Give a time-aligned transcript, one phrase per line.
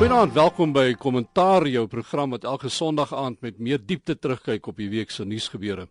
[0.00, 4.78] Goeienaand, welkom by Kommentaar, jou program wat elke Sondag aand met meer diepte terugkyk op
[4.80, 5.82] die week se nuusgebeure.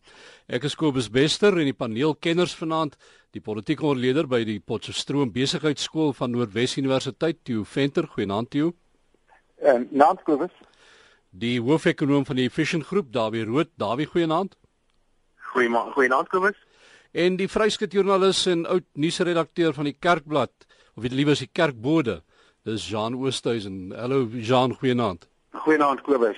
[0.49, 2.95] Ek is Kobus Bester en die paneelkenners vanaand,
[3.37, 8.07] die politieke ontleder by die Potchefstroom Besigheidsskool van Noordwes Universiteit, Theo Venter.
[8.09, 8.71] Goeienaand, Theo.
[9.61, 10.55] En uh, naand Kobus.
[11.29, 13.69] Die hoofekonoom van die Efficient Groep, Dawie Rood.
[13.77, 14.57] Dawie, goeienaand.
[15.51, 16.57] Goeiemôre, goeienaand Kobus.
[17.13, 20.65] En die vryskut joernalis en oud nuusredakteur van die Kerkblad,
[20.95, 22.23] of weet liewer is die Kerkbode.
[22.69, 23.91] Dis Jean Oosthuizen.
[23.97, 25.25] Hallo Jean, goeienaand.
[25.63, 26.37] Goeienaand Kobus.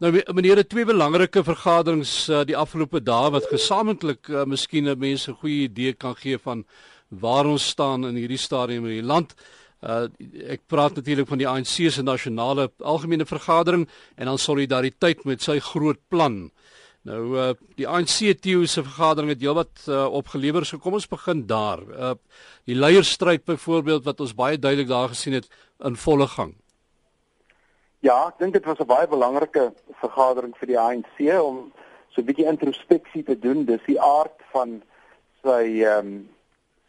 [0.00, 5.30] Nou meneer, het twee belangrike vergaderings uh, die afgelope dae wat gesamentlik uh, miskien mense
[5.30, 6.64] 'n goeie idee kan gee van
[7.08, 9.34] waar ons staan in hierdie stadium in die land.
[9.82, 10.08] Uh,
[10.56, 15.58] ek praat natuurlik van die ANC se nasionale algemene vergadering en dan solidariteit met sy
[15.60, 16.50] groot plan.
[17.02, 20.64] Nou uh die ANC TU se vergadering het heelwat uh, opgelewer.
[20.66, 21.82] So kom ons begin daar.
[21.90, 22.14] Uh
[22.64, 25.48] die leierstryd byvoorbeeld wat ons baie duidelik daar gesien het
[25.82, 26.54] in volle gang.
[28.06, 31.72] Ja, ek dink dit was 'n baie belangrike vergadering vir die ANC om
[32.10, 33.64] so 'n bietjie introspeksie te doen.
[33.64, 34.82] Dis die aard van
[35.42, 36.28] sy ehm um,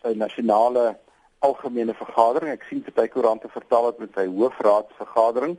[0.04, 0.98] sy nasionale
[1.40, 2.52] algemene vergadering.
[2.52, 5.58] Ek sien party koerante vertel dit met sy hoofraadsvergadering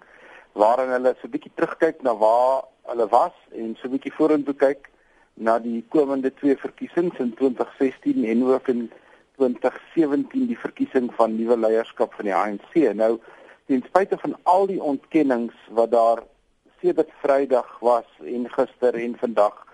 [0.53, 4.55] waarin hulle so 'n bietjie terugkyk na waar hulle was en so 'n bietjie vorentoe
[4.55, 4.91] kyk
[5.35, 8.91] na die komende twee verkiesings in 2016 en ook in
[9.37, 12.75] 2017 die verkiesing van nuwe leierskap van die ANC.
[12.95, 13.19] Nou
[13.67, 16.23] ten spyte van al die ontkennings wat daar
[16.81, 19.67] sedert Vrydag was en gister en vandag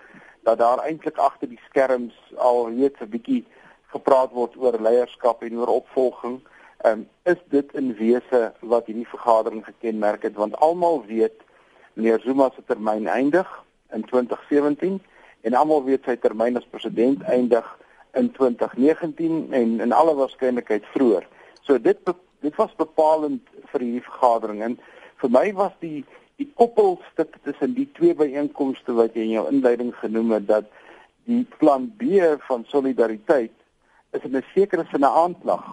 [0.43, 3.45] dat daar eintlik agter die skerms al reeds 'n bietjie
[3.93, 6.39] gepraat word oor leierskap en oor opvolging,
[6.85, 11.43] um, is dit in wese wat hierdie vergadering gekenmerk het want almal weet
[11.93, 13.47] meneer Zuma se termyn eindig
[13.93, 14.99] in 2017
[15.41, 17.67] en almal weet sy termyn as president eindig
[18.13, 21.27] in 2019 en in alle waarskynlikheid vroeër.
[21.61, 21.99] So dit
[22.41, 24.77] dit was bepalend vir hierdie vergadering en
[25.21, 26.01] vir my was die
[26.41, 30.71] die koppelstuk tussen die twee byeenkomste wat jy in jou inleiding genoem het dat
[31.29, 32.17] die plan B
[32.47, 33.53] van solidariteit
[34.17, 35.67] is in 'n sekere sin 'n aanklag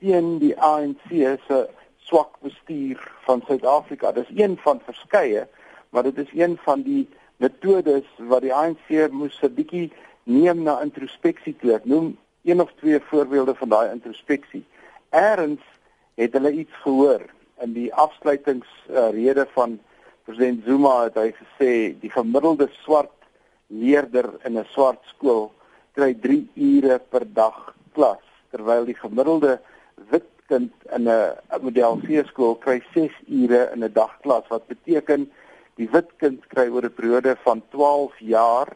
[0.00, 1.08] teen die ANC
[1.48, 1.68] se
[2.06, 4.12] swak bestuur van Suid-Afrika.
[4.12, 5.46] Dis een van verskeie,
[5.90, 7.08] maar dit is een van die
[7.42, 9.92] metodes wat die ANC moes 'n bietjie
[10.24, 11.74] neem na introspeksie toe.
[11.74, 14.64] Ek noem een of twee voorbeelde van daai introspeksie.
[15.10, 15.62] Eerens
[16.14, 17.22] het hulle iets gehoor
[17.60, 19.78] in die afsluitingsrede uh, van
[20.24, 23.12] president Zuma het hy gesê die gemiddelde swart
[23.66, 25.52] leerder in 'n swart skool
[25.94, 29.60] kry 3 ure per dag klas terwyl die gemiddelde
[30.10, 35.30] wit kind in 'n model C skool kry 6 ure in 'n dagklas wat beteken
[35.76, 38.68] die wit kind kry oor 'n periode van 12 jaar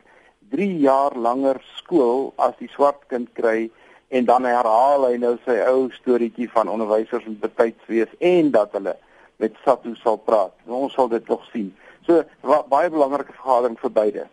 [0.50, 3.70] 3 jaar langer skool as die swart kind kry
[4.08, 8.72] en dan herhaal hy nou sy ou storieetjie van onderwysers en betyds wees en dat
[8.72, 8.96] hulle
[9.40, 10.52] met Satu sal praat.
[10.66, 11.70] Nou, ons sal dit nog sien.
[12.06, 14.26] So baie belangrike vergadering vir beide.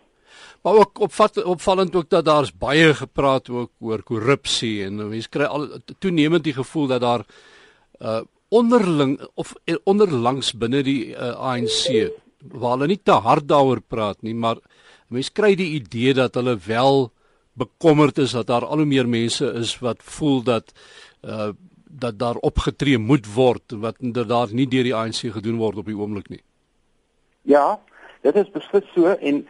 [0.61, 5.45] Maar ook opvat, opvallend ook dat daar's baie gepraat ook oor korrupsie en mense kry
[5.45, 5.67] al
[5.99, 7.25] toenemend die gevoel dat daar
[8.01, 12.11] uh onderling of eh, onderlangs binne die uh, ANC
[12.55, 14.61] waar hulle nie te hard daaroor praat nie, maar
[15.11, 17.09] mense kry die idee dat hulle wel
[17.57, 20.71] bekommerd is dat daar al hoe meer mense is wat voel dat
[21.23, 21.53] uh
[21.97, 25.95] dat daar opgetree moet word wat inderdaad nie deur die ANC gedoen word op die
[25.97, 26.41] oomblik nie.
[27.41, 27.79] Ja,
[28.21, 29.47] dit is beslis so en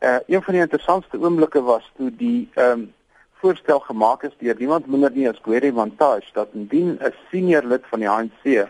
[0.00, 2.92] Uh een van die interessantste oomblikke was toe die ehm um,
[3.40, 7.84] voorstel gemaak is deur iemand minder nie as Gwede Montage dat indien 'n senior lid
[7.90, 8.64] van die ANC uh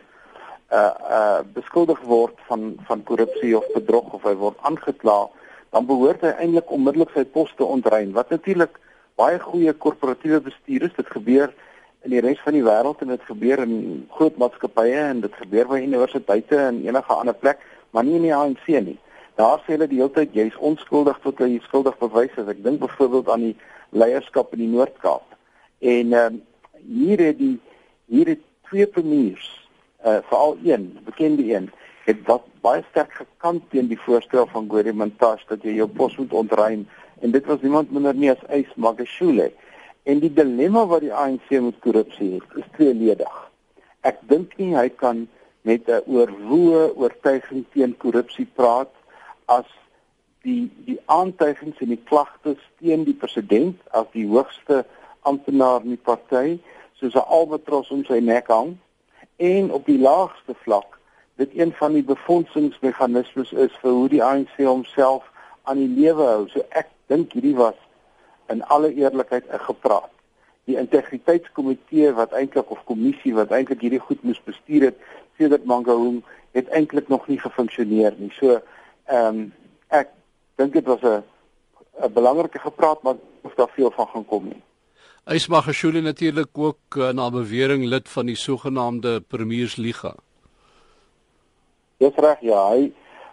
[0.71, 5.29] uh beskuldig word van van korrupsie of bedrog of hy word aangekla,
[5.71, 8.13] dan behoort hy eintlik onmiddellik sy pos te ontruim.
[8.13, 8.79] Wat natuurlik
[9.15, 10.95] baie goeie korporatiewe bestuur is.
[10.97, 11.53] Dit gebeur
[12.07, 15.69] in die res van die wêreld en dit gebeur in groot maatskappye en dit gebeur
[15.69, 17.59] by universiteite en enige ander plek,
[17.91, 18.99] maar nie in die ANC nie.
[19.41, 22.49] Daar sê hulle die hele tyd jy's onskuldig tot jy skuldig bewys is.
[22.53, 23.55] Ek dink byvoorbeeld aan die
[23.97, 25.25] leierskap in die Noord-Kaap.
[25.81, 26.37] En ehm um,
[26.81, 27.55] hier het die
[28.13, 29.49] hier het twee premiers,
[30.05, 31.71] uh veral een, bekende een,
[32.05, 36.21] het wat baie sterk gekant teen die voorstel van Gwede Mantashe dat jy jou pos
[36.21, 36.85] moet ontruim
[37.21, 39.51] en dit was niemand minder nie as Ys Magashule.
[40.05, 43.37] En die dilemma wat die ANC met korrupsie het, is tweeledig.
[44.05, 45.29] Ek dink nie hy kan
[45.65, 48.93] met 'n oorwoe oortuiging teen korrupsie praat
[49.57, 49.69] as
[50.47, 54.85] die die aantuigings en die klagtes teen die president as die hoogste
[55.29, 56.61] amptenaar in die party
[57.01, 58.79] soos 'n albatros om sy nek hang
[59.37, 60.99] en op die laagste vlak
[61.43, 65.25] dit een van die befondsingsmeganismes is vir hoe die ANC homself
[65.65, 66.49] aan die lewe hou.
[66.49, 67.79] So ek dink hierdie was
[68.49, 70.11] in alle eerlikheid 'n gepraat.
[70.71, 74.99] die integriteitskomitee wat eintlik of kommissie wat eintlik hierdie goed moes bestuur het
[75.39, 76.21] sedert Mangaung
[76.57, 78.31] het eintlik nog nie gefunksioneer nie.
[78.39, 78.61] So
[79.11, 79.53] ehm um,
[79.89, 80.09] ek
[80.57, 81.23] dink dit was 'n
[82.07, 84.63] 'n belangrike gepraat maar of daar veel van gaan kom nie.
[85.25, 90.15] Ysma Geshuli natuurlik ook uh, na bewering lid van die sogenaamde Premiersliga.
[91.97, 92.93] Dis reg ja, hy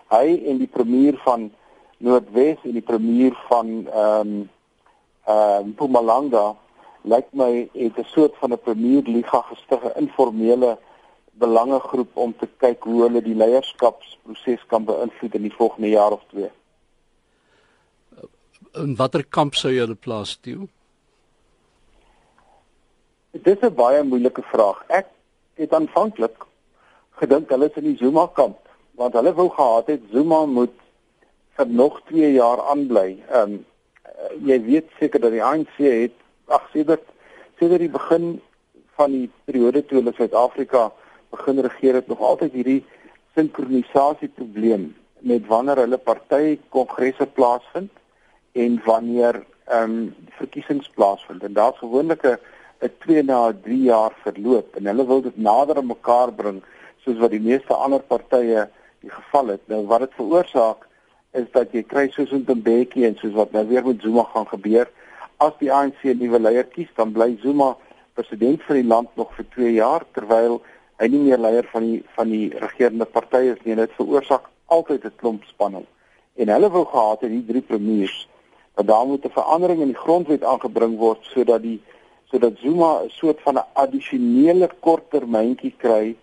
[0.10, 1.52] hy en die premier van
[1.98, 4.50] Noordwes en die premier van ehm um,
[5.26, 6.56] ehm um, Mpumalanga
[7.08, 10.78] lyk my het 'n soort van 'n premierliga gestig, 'n informele
[11.42, 16.24] belangegroep om te kyk hoe hulle die leierskapsproses kan beïnvloed in die volgende jaar of
[16.32, 16.50] twee.
[18.78, 20.68] In watter kamp sou jy hulle plaas, Tieu?
[23.32, 24.84] Dit is 'n baie moeilike vraag.
[24.90, 25.08] Ek
[25.56, 26.46] het aanvanklik
[27.20, 28.58] gedink hulle is in die Zuma kamp,
[28.96, 30.74] want hulle wou gehad het Zuma moet
[31.58, 33.24] vir nog 2 jaar aanbly.
[33.30, 33.66] Ehm um,
[34.46, 36.14] jy weet seker dat die ANC het
[36.48, 37.06] ag sedert
[37.60, 38.42] sedert die begin
[38.98, 40.92] van die periode toe hulle Suid-Afrika
[41.38, 42.82] begin regeer het nog altyd hierdie
[43.36, 44.90] sinkronisasie probleem
[45.20, 47.92] met wanneer hulle party kongresse plaasvind
[48.66, 52.38] en wanneer ehm um, verkiesings plaasvind en daar's gewoonlik 'n
[52.82, 56.62] 'n 2 na 3 jaar verloop en hulle wil dit nader aan mekaar bring
[57.04, 58.68] soos wat die meeste ander partye
[59.02, 60.88] die geval het nou wat dit veroorsaak
[61.42, 64.48] is dat jy kry soos in Tembeki en soos wat nou weer met Zuma gaan
[64.48, 64.88] gebeur.
[65.44, 67.76] As die ANC 'n nuwe leier kies, dan bly Zuma
[68.14, 70.62] president van die land nog vir 2 jaar terwyl
[70.98, 73.76] hy nie meer leier van die van die regerende party is nie.
[73.76, 75.86] Dit veroorsaak altyd 'n klomp spanning.
[76.36, 78.28] En hulle wou gehad het die drie premiers
[78.76, 81.82] dat daar moet 'n verandering in die grondwet aangebring word sodat die
[82.32, 86.16] sodat Zuma 'n soort van 'n addisionele korttermyntjie kry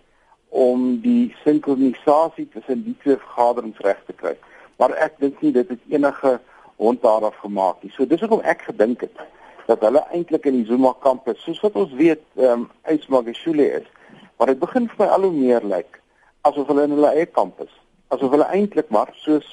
[0.49, 4.37] om die sinkronisasie tussen die twee vergaderings reg te kry
[4.77, 6.39] maar ek dink nie dit het enige
[6.75, 7.91] hond daaraf gemaak nie.
[7.95, 9.23] So dis hoekom ek gedink het
[9.65, 13.65] dat hulle eintlik in die Zuma kamp is, soos wat ons weet, ehm um, Ysmagashule
[13.79, 13.87] is.
[14.37, 16.01] Maar dit begin vir my al hoe meer lyk
[16.45, 17.71] asof hulle in hulle eie kamp is.
[18.13, 19.47] Asof hulle eintlik maar soos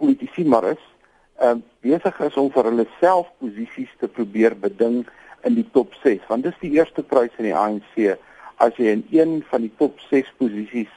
[0.00, 0.84] politici maar is,
[1.38, 5.04] ehm um, besig is om vir hulle self posisies te probeer beding
[5.46, 8.16] in die top 6, want dis die eerste prys in die ANC
[8.58, 10.90] as jy in een van die top 6 posisies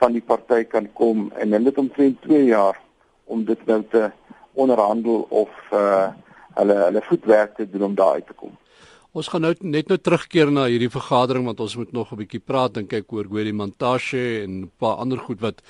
[0.00, 2.76] van die party kan kom en hulle het omtrent 2 jaar
[3.24, 4.10] om dit nou te
[4.52, 6.08] onderhandel of uh
[6.56, 8.52] hulle hulle voetwerk te doen om daar uit te kom.
[9.16, 12.40] Ons gaan nou net nou terugkeer na hierdie vergadering want ons moet nog 'n bietjie
[12.40, 15.62] praat en kyk oor Gwedi Montashe en 'n paar ander goed wat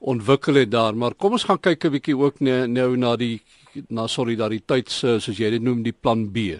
[0.00, 3.40] ontwikkel het daar, maar kom ons gaan kyk 'n bietjie ook nou, nou na die
[3.88, 6.58] na solidariteit se soos jy dit noem die plan B.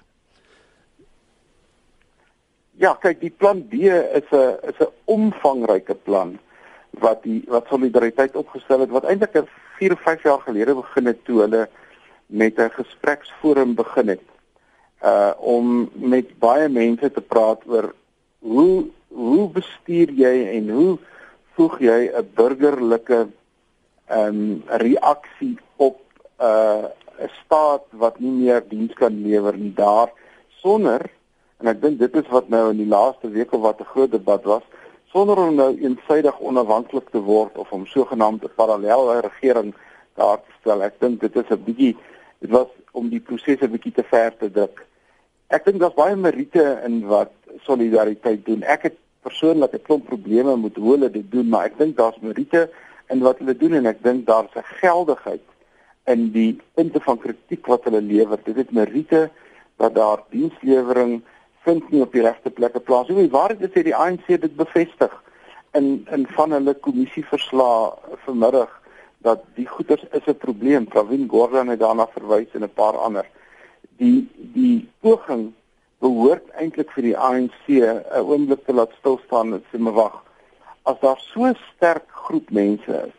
[2.77, 6.39] Ja, kyk, die plan B is 'n is 'n omvangryke plan
[7.01, 9.49] wat die wat solidariteit opgestel het wat eintlik
[9.79, 11.69] 4 of 5 jaar gelede begin het toe hulle
[12.27, 14.28] met 'n gespreksforum begin het
[15.03, 17.95] uh om met baie mense te praat oor
[18.39, 20.99] hoe hoe bestuur jy en hoe
[21.57, 23.29] voeg jy 'n burgerlike
[24.11, 26.01] um reaksie op
[26.39, 26.85] 'n uh,
[27.19, 30.11] 'n staat wat nie meer diens kan lewer nie daar
[30.63, 31.11] sonder
[31.61, 34.11] en ek dink dit is wat nou in die laaste week of wat 'n groot
[34.11, 34.63] debat was
[35.13, 39.75] sonder om nou eensydig onafhanklik te word of om sogenaamde parallelle regering
[40.15, 40.83] daar te stel.
[40.83, 41.97] Ek dink dit is 'n bietjie
[42.41, 44.87] dit was om die prosesse bietjie te ver te druk.
[45.49, 47.33] Ek dink daar's baie meriete in wat
[47.65, 48.63] solidariteit doen.
[48.69, 52.21] Ek het persoonlik 'n klomp probleme met hoe hulle dit doen, maar ek dink daar's
[52.21, 52.69] meriete
[53.09, 55.47] in wat hulle doen en ek dink daar's 'n geldigheid
[56.05, 58.39] in die punte van kritiek wat hulle lewer.
[58.45, 59.31] Dit is meriete
[59.77, 61.23] dat daar dienslewering
[61.65, 63.09] vind nie op die regte plekke plaas.
[63.09, 65.13] Hoe waar dit sê die ANC dit bevestig
[65.73, 67.93] in in van hulle kommissieverslae
[68.25, 68.71] vanmiddag
[69.19, 70.85] dat die goeders is 'n probleem.
[70.87, 73.27] Pravin Gordhan het daarna verwys en 'n paar ander.
[73.99, 75.53] Die die poging
[76.03, 80.17] behoort eintlik vir die ANC 'n oomblik te laat stil staan en sê maar wag.
[80.83, 83.17] As daar so sterk groep mense is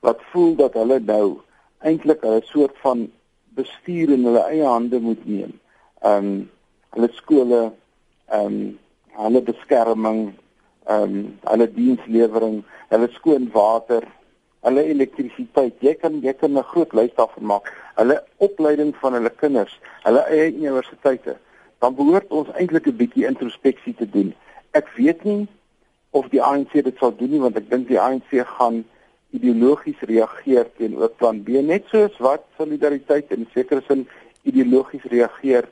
[0.00, 1.40] wat voel dat hulle nou
[1.78, 3.10] eintlik 'n soort van
[3.54, 5.52] bestuur in hulle eie hande moet neem.
[6.02, 6.50] Um
[6.94, 7.72] hulle skole,
[8.28, 8.78] ehm um,
[9.22, 10.20] hulle beskerming,
[10.86, 14.04] ehm um, hulle dienslewering, hulle skoon water,
[14.66, 15.76] hulle elektrisiteit.
[15.80, 17.72] Jy kan jy kan 'n groot lys daarvan maak.
[17.96, 21.36] Hulle opleiding van hulle kinders, hulle eie universiteite.
[21.78, 24.34] Dan behoort ons eintlik 'n bietjie introspeksie te doen.
[24.72, 25.48] Ek weet nie
[26.10, 28.84] of die ANC dit sal doen nie want ek dink die ANC gaan
[29.30, 34.08] ideologies reageer teenoor plan B net soos wat solidariteit in sekere sin
[34.42, 35.68] ideologies reageer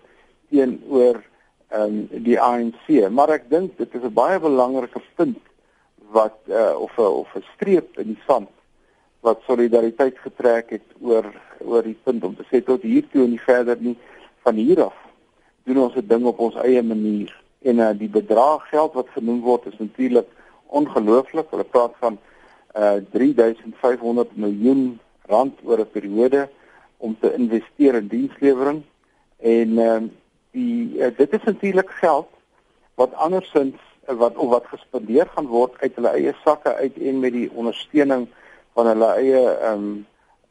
[0.50, 1.22] teenoor
[1.68, 5.42] ehm um, die ANC, maar ek dink dit is 'n baie belangrike punt
[6.16, 8.48] wat uh, of 'n of 'n streep in die sand
[9.20, 11.26] wat solidariteit getrek het oor
[11.58, 13.96] oor die punt om te sê tot hier toe en nie verder nie
[14.46, 14.98] van hier af
[15.68, 17.32] doen ons dit ding op ons eie manier.
[17.68, 20.28] En uh, die bedrag geld wat genoem word is natuurlik
[20.66, 21.50] ongelooflik.
[21.52, 22.18] Hulle praat van
[22.76, 24.98] uh 3500 miljoen
[25.28, 26.48] rand oor 'n periode
[26.96, 28.82] om te investeer in dienslewering
[29.40, 30.02] en uh,
[30.50, 32.28] die uh, dit is natuurlik geld
[32.94, 37.20] wat andersins uh, wat of wat gespandeer gaan word uit hulle eie sakke uit en
[37.20, 38.28] met die ondersteuning
[38.78, 40.06] van hulle eie ehm um,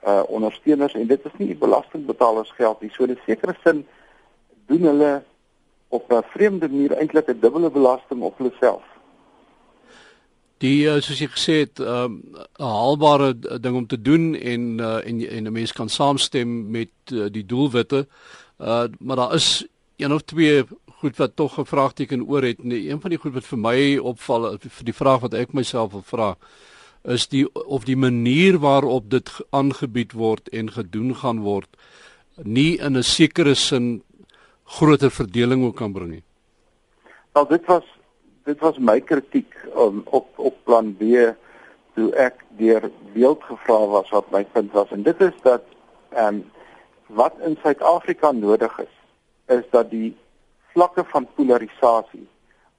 [0.07, 2.91] uh ondersteuners en dit is nie belastingbetalers geld nie.
[2.93, 3.86] So in 'n sekere sin
[4.67, 5.24] doen hulle
[5.88, 8.84] op 'n vreemde manier eintlik 'n dubbele belasting op hulle self.
[10.57, 12.13] Die uh, soos jy gesê het, 'n um,
[12.53, 17.25] haalbare ding om te doen en uh, en en 'n mens kan saamstem met uh,
[17.31, 18.07] die doelwitte.
[18.62, 19.67] Uh maar daar is
[19.98, 20.63] een of twee
[21.00, 22.63] goed wat tog 'n vraagteken oor het.
[22.63, 25.91] Nee, een van die goed wat vir my opval vir die vraag wat ek myself
[25.91, 26.38] wil vra
[27.04, 31.70] is die of die manier waarop dit aangebied word en gedoen gaan word
[32.44, 34.04] nie in 'n sekere sin
[34.63, 36.24] groter verdeling ook kan bring nie.
[37.34, 37.84] Wel dit was
[38.44, 41.01] dit was my kritiek um, op op plan B
[41.96, 45.63] toe ek deur beeld gevra was wat my punt was en dit is dat
[46.10, 46.46] ehm um,
[47.08, 48.96] wat in Suid-Afrika nodig is
[49.48, 50.16] is dat die
[50.74, 52.27] vlakke van polarisasie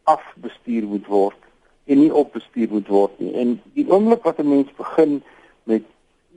[0.05, 1.48] afbestuur moet word
[1.89, 3.33] en nie opbestuur moet word nie.
[3.41, 5.23] En die oomblik wat 'n mens begin
[5.65, 5.85] met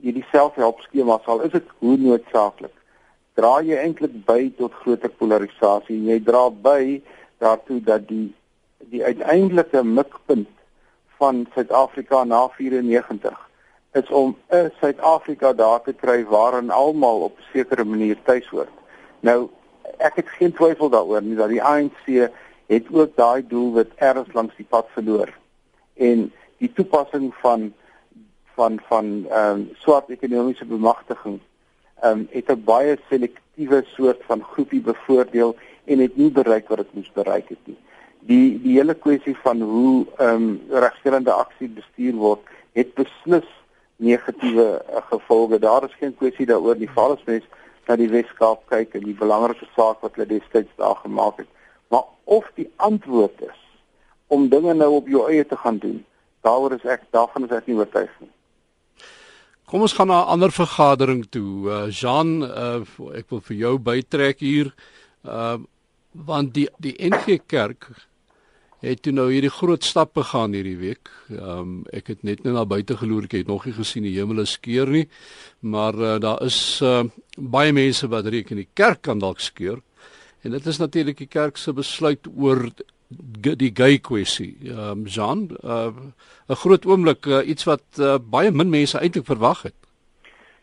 [0.00, 2.74] hierdie selfhelpskema sal is dit hoe noodsaaklik.
[3.34, 5.98] Dra jy eintlik by tot groter polarisasie.
[6.04, 7.02] Jy dra by
[7.38, 8.32] daartoe dat die
[8.92, 10.48] die uiteindelike mikpunt
[11.18, 13.48] van Suid-Afrika na 94
[13.92, 18.76] is om 'n Suid-Afrika daar te kry waarin almal op 'n sekere manier tuis hoort.
[19.20, 19.48] Nou
[19.98, 22.30] ek het geen twyfel daaroor nie dat die ANC
[22.66, 25.28] het ook daai doelwit erns langs die pad verloor
[25.94, 27.72] en die toepassing van
[28.54, 31.40] van van ehm um, swart ekonomiese bemagtiging
[32.00, 36.78] ehm um, het 'n baie selektiewe soort van groepie bevoordeel en het nie bereik wat
[36.78, 37.78] dit moes bereik het nie.
[38.20, 42.40] Die die hele kwessie van hoe ehm um, regstellende aksie bestuur word,
[42.72, 43.48] het beslis
[43.96, 45.58] negatiewe uh, gevolge.
[45.58, 46.90] Daar is geen kwessie daaroor nie.
[46.90, 47.46] Valsmens
[47.86, 51.48] na die Weskaap kyk en die belangrike saak wat hulle destyds daar gemaak het.
[51.88, 53.61] Maar of die antwoord is
[54.32, 55.98] om dinge nou op jou eie te gaan doen.
[56.46, 58.30] Daaroor is ek daarvan is ek nie oortuig nie.
[59.68, 61.68] Kom ons gaan na 'n ander vergadering toe.
[61.68, 62.80] Uh, Jean, uh,
[63.14, 64.74] ek wil vir jou bytrek hier.
[65.24, 65.58] Uh
[66.12, 67.88] want die die NG Kerk
[68.82, 71.10] het toe nou hierdie groot stap gegaan hierdie week.
[71.30, 74.16] Ehm um, ek het net nou na buite geloer, ek het nog nie gesien die
[74.18, 75.06] hemel skeur nie.
[75.60, 77.04] Maar uh, daar is uh,
[77.38, 79.80] baie mense wat reken die kerk kan dalk skeur.
[80.42, 82.66] En dit is natuurlik die kerk se besluit oor
[83.56, 84.56] die gay kwessie.
[84.64, 85.90] Ehm um, Jean, uh,
[86.48, 89.74] 'n groot oomblik, uh, iets wat uh, baie min mense eintlik verwag het.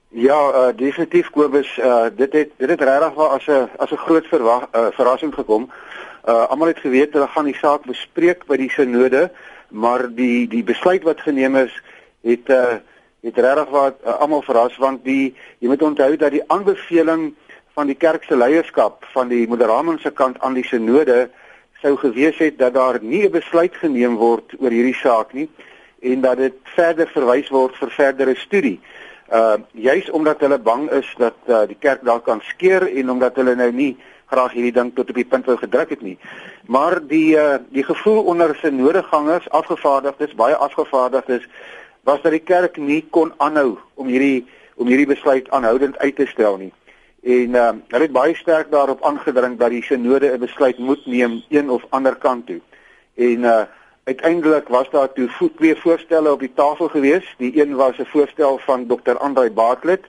[0.10, 4.04] Ja, uh, definitief Kobus, uh, dit het dit het regtig wel as 'n as 'n
[4.06, 5.70] groot verwag, uh, verrassing gekom.
[6.28, 9.32] Uh almal het geweet hulle gaan die saak bespreek by die sinode,
[9.70, 11.82] maar die die besluit wat geneem is
[12.22, 12.78] het uh
[13.22, 17.34] het regtig wat uh, almal verras want die jy moet onthou dat die aanbeveling
[17.76, 21.30] van die kerk se leierskap van die moderaanse kant aan die sinode
[21.82, 25.50] sou gewees het dat daar nie 'n besluit geneem word oor hierdie saak nie
[26.02, 28.80] en dat dit verder verwys word vir verdere studie.
[29.32, 33.36] Uh juis omdat hulle bang is dat uh, die kerk dalk kan skeer en omdat
[33.36, 36.18] hulle nou nie graag hierdie ding tot op die punt wou gedruk het nie.
[36.68, 41.48] Maar die uh die gevoel onder se nodigangers, afgevaardigdes, baie afgevaardigdes
[42.04, 46.26] was dat die kerk nie kon aanhou om hierdie om hierdie besluit aanhoudend uit te
[46.26, 46.72] stel nie
[47.24, 51.44] en uh, hulle het baie sterk daarop aangedring dat die sinode 'n besluit moet neem
[51.50, 52.62] een of ander kant toe.
[53.16, 53.62] En uh,
[54.04, 57.36] uiteindelik was daar toe vo twee voorstelle op die tafel gewees.
[57.38, 59.18] Die een was 'n voorstel van Dr.
[59.18, 60.06] Andrei Bartlett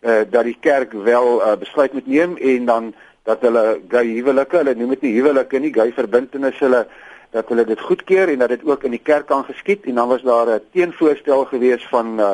[0.00, 4.06] uh, dat die kerk wel 'n uh, besluit moet neem en dan dat hulle gay
[4.06, 6.86] huwelike, hulle noem dit nie huwelike nie, gay verbintenisse hulle
[7.30, 10.08] dat hulle dit goedkeur en dat dit ook in die kerk kan geskied en dan
[10.08, 12.30] was daar 'n teenvoorstel gewees van uh,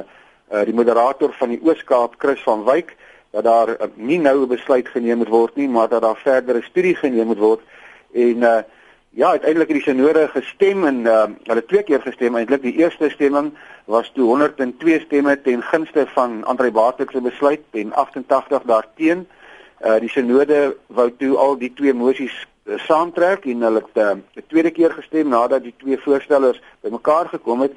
[0.53, 2.97] uh, die moderator van die Oos-Kaap Chris van Wyk
[3.35, 6.63] dat daar uh, nie nou 'n besluit geneem moet word nie, maar dat daar verdere
[6.63, 7.61] studie geneem moet word.
[8.13, 8.63] En uh
[9.17, 12.37] ja, uiteindelik het die sinode gestem en uh hulle twee keer gestem.
[12.37, 13.53] Eintlik die eerste stemming
[13.85, 19.27] was toe 102 stemme ten gunste van Andre Bartek se besluit en 88 daarteen.
[19.85, 24.43] Uh die sinode wou toe al die twee moties uh, saamtrek en hulle het uh,
[24.47, 27.73] tweede keer gestem nadat die twee voorstellers bymekaar gekom het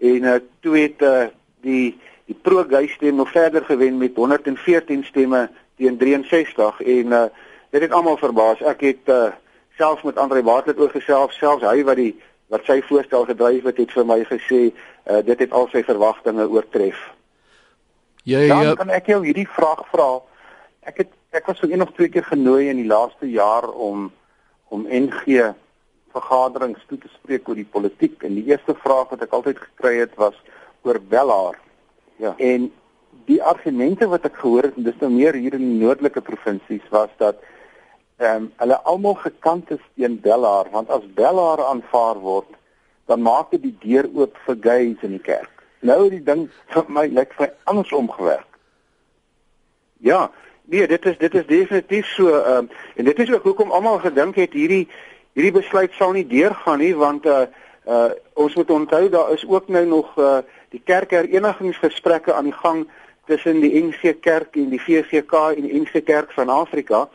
[0.00, 1.26] en uh toe het uh
[1.60, 7.24] die die pro-gay stem nog verder gewen met 114 stemme teen 63 en uh,
[7.70, 8.60] dit het almal verbaas.
[8.60, 9.30] Ek het uh,
[9.78, 12.14] selfs met Andre Bartlett oor gesels, selfs hy wat die
[12.48, 16.48] wat sy voorstel gedryf het, het vir my gesê uh, dit het al sy verwagtinge
[16.48, 17.00] oortref.
[18.28, 20.18] Jy Dan kan ek jou hierdie vraag vra.
[20.88, 24.10] Ek het ek was vir een of twee keer genooi in die laaste jaar om
[24.68, 25.52] om NG
[26.12, 29.94] vergaderings toe te spreek oor die politiek en die eerste vraag wat ek altyd gekry
[30.00, 30.36] het was
[30.84, 31.56] oor Bellaar.
[32.18, 32.34] Ja.
[32.36, 32.72] En
[33.28, 36.84] die argumente wat ek gehoor het en dis nou meer hier in die noordelike provinsies
[36.94, 37.40] was dat
[38.18, 42.56] ehm um, hulle almal gekant is teen Bellaar want as Bellaar aanvaar word
[43.06, 45.62] dan maak dit die deur oop vir gays in die kerk.
[45.80, 48.58] Nou die ding vir my lyk vir andersom gewerk.
[50.02, 50.30] Ja,
[50.64, 54.02] nee, dit is dit is definitief so ehm um, en dit is ook hoekom almal
[54.02, 54.88] gedink het hierdie
[55.38, 57.46] hierdie besluit sal nie deurgaan nie want uh
[57.86, 60.38] uh ons moet onthou daar is ook nou nog uh
[60.74, 62.86] die kerkherenigingsgesprekke aan die gang
[63.26, 67.08] tussen die NG Kerk en die VGK en die NG Kerk van Afrika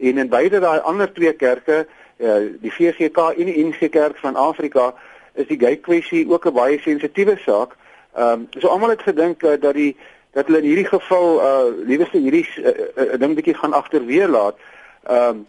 [0.00, 1.86] en in beide daai ander twee kerke
[2.20, 4.94] uh die VGK en die NG Kerk van Afrika
[5.34, 7.76] is die gay kwessie ook 'n baie sensitiewe saak.
[8.16, 9.96] Ehm um, so almal het gedink uh, dat die
[10.32, 14.56] dat hulle in hierdie geval uh liewerste hierdie uh, uh, ding bietjie gaan agterweer laat.
[15.06, 15.46] Ehm um,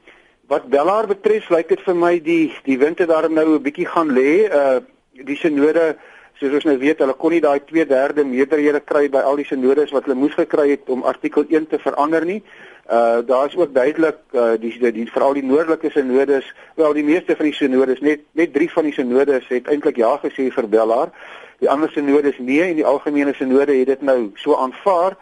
[0.47, 4.11] wat Bellaar betref, lyk dit vir my die die winde daarom nou 'n bietjie gaan
[4.13, 4.47] lê.
[4.51, 4.79] Uh
[5.11, 5.97] die synode
[6.41, 9.91] soos ons nou weet, hulle kon nie daai 2/3 meerderhede kry by al die synodes
[9.93, 12.41] wat hulle moes gekry het om artikel 1 te verander nie.
[12.89, 17.05] Uh daar is ook duidelik uh die die, die veral die noordelike synodes, wel die
[17.05, 20.67] meeste van die synodes, net net 3 van die synodes het eintlik ja gesê vir
[20.67, 21.13] Bellaar.
[21.59, 25.17] Die ander synodes nee en die algemene synode het dit nou so aanvaar.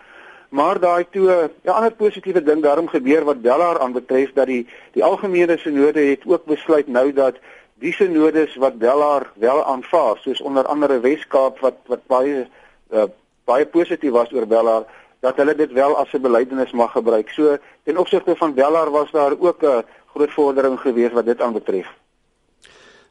[0.50, 1.28] Maar daai toe
[1.64, 6.22] 'n ander positiewe ding daarom gebeur wat Bellaar aanbetref dat die die algemene synode het
[6.26, 7.36] ook besluit nou dat
[7.80, 12.48] die synodes wat Bellaar wel aanvaar, soos onder andere Weskaap wat wat baie
[12.92, 13.08] uh,
[13.50, 14.86] baie positief was oor Bellaar
[15.24, 17.30] dat hulle dit wel as 'n belydenis mag gebruik.
[17.30, 19.84] So ten opsigte van Bellaar was daar ook 'n
[20.14, 21.88] groot vordering geweest wat dit aanbetref.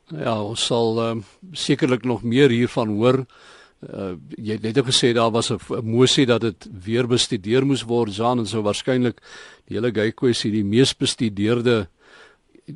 [0.08, 3.24] Ja, ons sal um, sekerlik nog meer hiervan hoor.
[3.94, 8.16] Uh, jy het net gesê daar was 'n mosie dat dit weer bestudeer moes word,
[8.16, 9.20] Jean, en so waarskynlik
[9.66, 11.88] die hele gay kwessie die mees bestudeerde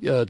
[0.03, 0.23] uh,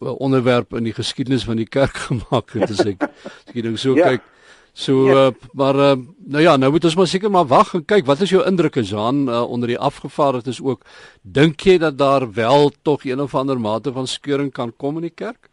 [0.00, 3.96] onderwerp in die geskiedenis van die kerk gemaak het, as ek as ek nou so
[3.96, 4.14] ja.
[4.14, 4.30] kyk.
[4.74, 5.26] So ja.
[5.26, 5.94] uh, maar uh,
[6.26, 8.82] nou ja, nou moet ons maar seker maar wag en kyk wat is jou indrukke
[8.82, 10.82] Jean uh, onder die afgevaardigdes ook.
[11.22, 15.06] Dink jy dat daar wel tog een of ander mate van skeuring kan kom in
[15.06, 15.48] die kerk?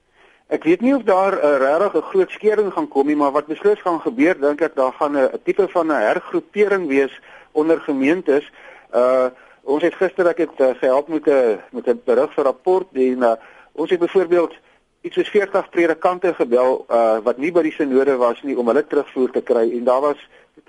[0.52, 3.32] Ek weet nie of daar 'n uh, regtig 'n groot skeuring gaan kom nie, maar
[3.32, 7.14] wat beslis gaan gebeur, dink ek daar gaan 'n tipe van 'n hergroepering wees
[7.52, 8.52] onder gemeentes.
[8.94, 9.30] Uh
[9.64, 13.22] ons het gister ek het uh, gehelp met 'n met 'n berig vir rapport en
[13.22, 13.36] uh,
[13.72, 14.54] ons het byvoorbeeld
[15.02, 18.84] iets soos 40 predikante gebel uh wat nie by die sinode was nie om hulle
[18.88, 20.22] terugvoer te kry en daar was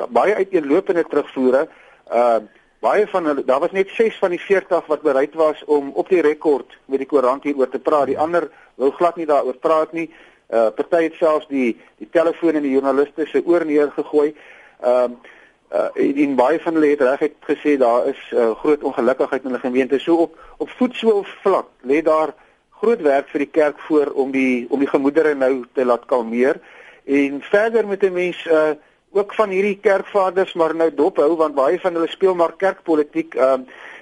[0.08, 1.68] baie uiteenlopende terugvoere.
[2.08, 2.40] Uh
[2.82, 6.08] baie van hulle daar was net 6 van die 40 wat bereid was om op
[6.08, 8.06] die rekord met die koerant hieroor te praat.
[8.06, 10.08] Die ander wou glad nie daaroor praat nie.
[10.48, 14.32] Uh party het selfs die die telefoon en die joernaliste se oor neergegooi.
[14.80, 15.30] Ehm uh,
[15.72, 19.50] uh en, en baie van hulle het regtig gesê daar is uh, groot ongelukkigheid in
[19.50, 19.98] hulle gemeente.
[19.98, 22.34] So op op voetsoel vlak lê daar
[22.82, 26.58] groot werk vir die kerk voor om die om die gemoedere nou te laat kalmeer.
[27.06, 28.72] En verder met 'n mens uh
[29.14, 33.34] ook van hierdie kerkvaders maar nou dophou want baie van hulle speel maar kerkpolitiek.
[33.34, 33.60] Uh,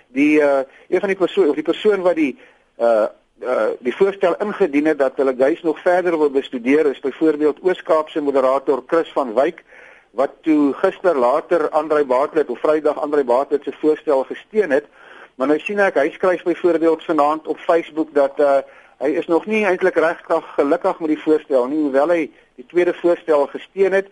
[0.08, 2.38] die uh een van die persoon of die persoon wat die
[2.78, 3.06] uh
[3.42, 8.20] uh die voorstel ingedien het dat hulle guys nog verder wil bestudeer is byvoorbeeld Oos-Kaapse
[8.20, 9.64] moderator Chris van Wyk
[10.10, 14.86] wat toe gister later Andrei Baartlet of Vrydag Andrei Baartlet se voorstel gesteun het
[15.34, 18.60] maar nou sien ek hy skryf byvoorbeeld vanaand op Facebook dat uh
[19.00, 22.26] hy is nog nie eintlik regtig gelukkig met die voorstel nie hoewel hy
[22.60, 24.10] die tweede voorstel gesteun het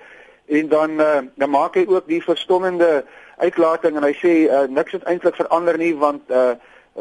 [0.49, 3.05] en dan uh, dan maak hy ook die verstommende
[3.37, 6.57] uitlating en hy sê uh, niks het eintlik verander nie want uh,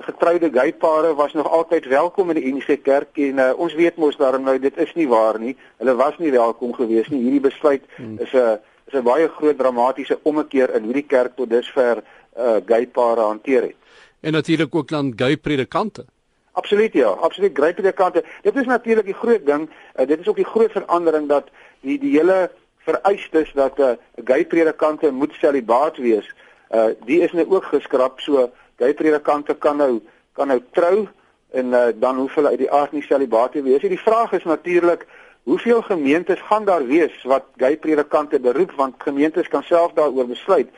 [0.06, 4.18] getroude gaypare was nog altyd welkom in die NG Kerk en uh, ons weet mos
[4.18, 5.56] daarom nou dit is nie waar nie.
[5.78, 7.24] Hulle was nie welkom gewees nie.
[7.24, 8.20] Hierdie besluit hmm.
[8.20, 12.04] is 'n is 'n baie groot dramatiese ommekeer in hoe die kerk tot dusver
[12.38, 13.76] uh, gaypare hanteer het.
[14.20, 16.06] En natuurlik ook dan gay predikante.
[16.52, 18.24] Absoluut ja, absoluut gay predikante.
[18.42, 19.70] Dit is natuurlik die groot ding.
[19.96, 21.50] Uh, dit is ook die groot verandering dat
[21.82, 26.34] die die hele vereistes dat 'n uh, gay predikante moet celibaat wees.
[26.72, 30.02] Uh die is nou ook geskraap so gay predikante kan nou
[30.34, 31.08] kan nou trou
[31.52, 33.82] en uh, dan hoef hulle uit die aard nie celibaat te wees.
[33.82, 35.06] Die vraag is natuurlik
[35.44, 40.70] hoeveel gemeentes gaan daar wees wat gay predikante beroep want gemeentes kan self daaroor besluit.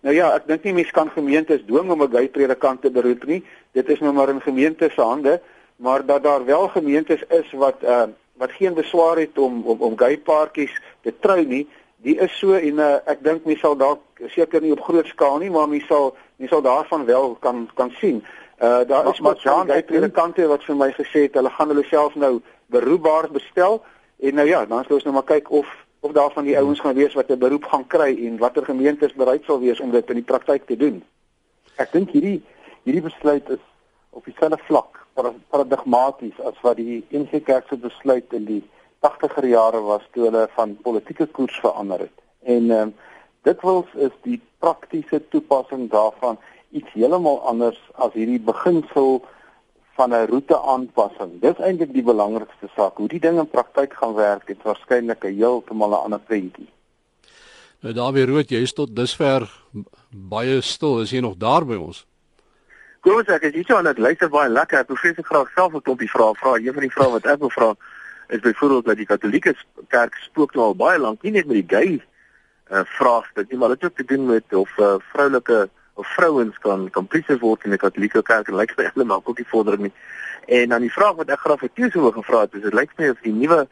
[0.00, 3.24] Nou ja, ek dink nie mense kan gemeentes dwing om 'n gay predikant te beroep
[3.24, 3.44] nie.
[3.72, 5.40] Dit is nou maar in gemeentes se hande,
[5.76, 8.08] maar dat daar wel gemeentes is wat uh
[8.40, 12.52] wat geen beswaar het om om om gay paartjies te trou nie, die is so
[12.52, 15.86] en uh, ek dink mense sal dalk seker nie op groot skaal nie, maar mense
[15.86, 18.24] sal mense sal daarvan wel kan kan sien.
[18.62, 21.84] Uh daar is maar Jean gay predikante wat vir my gesê het hulle gaan hulle
[21.84, 23.82] self nou beroepbaar bestel
[24.20, 25.68] en nou ja, dan sal ons nou maar kyk of
[26.00, 29.12] of daar van die ouens gaan wees wat 'n beroep gaan kry en watter gemeentes
[29.14, 31.04] bereid sal wees om dit in die praktyk te doen.
[31.76, 32.42] Ek dink hierdie
[32.82, 33.64] hierdie besluit is
[34.10, 35.06] op dieselfde vlak
[35.50, 38.62] paradigmaties as wat die NG Kerk se besluit in die
[39.00, 42.16] 80er jare was toe hulle van politieke koers verander het.
[42.42, 42.94] En ehm um,
[43.42, 46.38] dit wils is die praktiese toepassing daarvan
[46.70, 49.22] iets heeltemal anders as hierdie beginsel
[49.96, 51.40] van 'n roete aanpassing.
[51.40, 52.96] Dis eintlik die belangrikste saak.
[52.96, 56.68] Hoe die ding in praktyk gaan werk, het waarskynlik 'n heeltemal 'n ander prentjie.
[57.80, 59.48] Nou Dawie Rood, jy is tot dusver
[60.10, 61.00] baie stil.
[61.00, 62.06] Is jy nog daar by ons?
[63.00, 64.78] Kom ek as jy sê dat luister baie lekker.
[64.78, 66.56] Ek profesie graag self 'n klompie vrae vra.
[66.56, 67.74] Een van die vrae wat ek wil vra
[68.28, 69.54] is byvoorbeeld dat die Katolieke
[69.88, 72.02] Kerk spook nou al baie lank nie net met die gay
[72.70, 76.58] uh, vraagstuk nie, maar dit het ook te doen met of uh, vroulike of vrouens
[76.58, 79.46] kan kan priester word in die Katolieke Kerk en lyk vir hulle maar ook nie
[79.50, 79.92] vordering nie.
[80.46, 82.96] En dan die vraag wat ek graag vir Teus wou gevra het, is dit lyk
[82.98, 83.66] my of die nuwe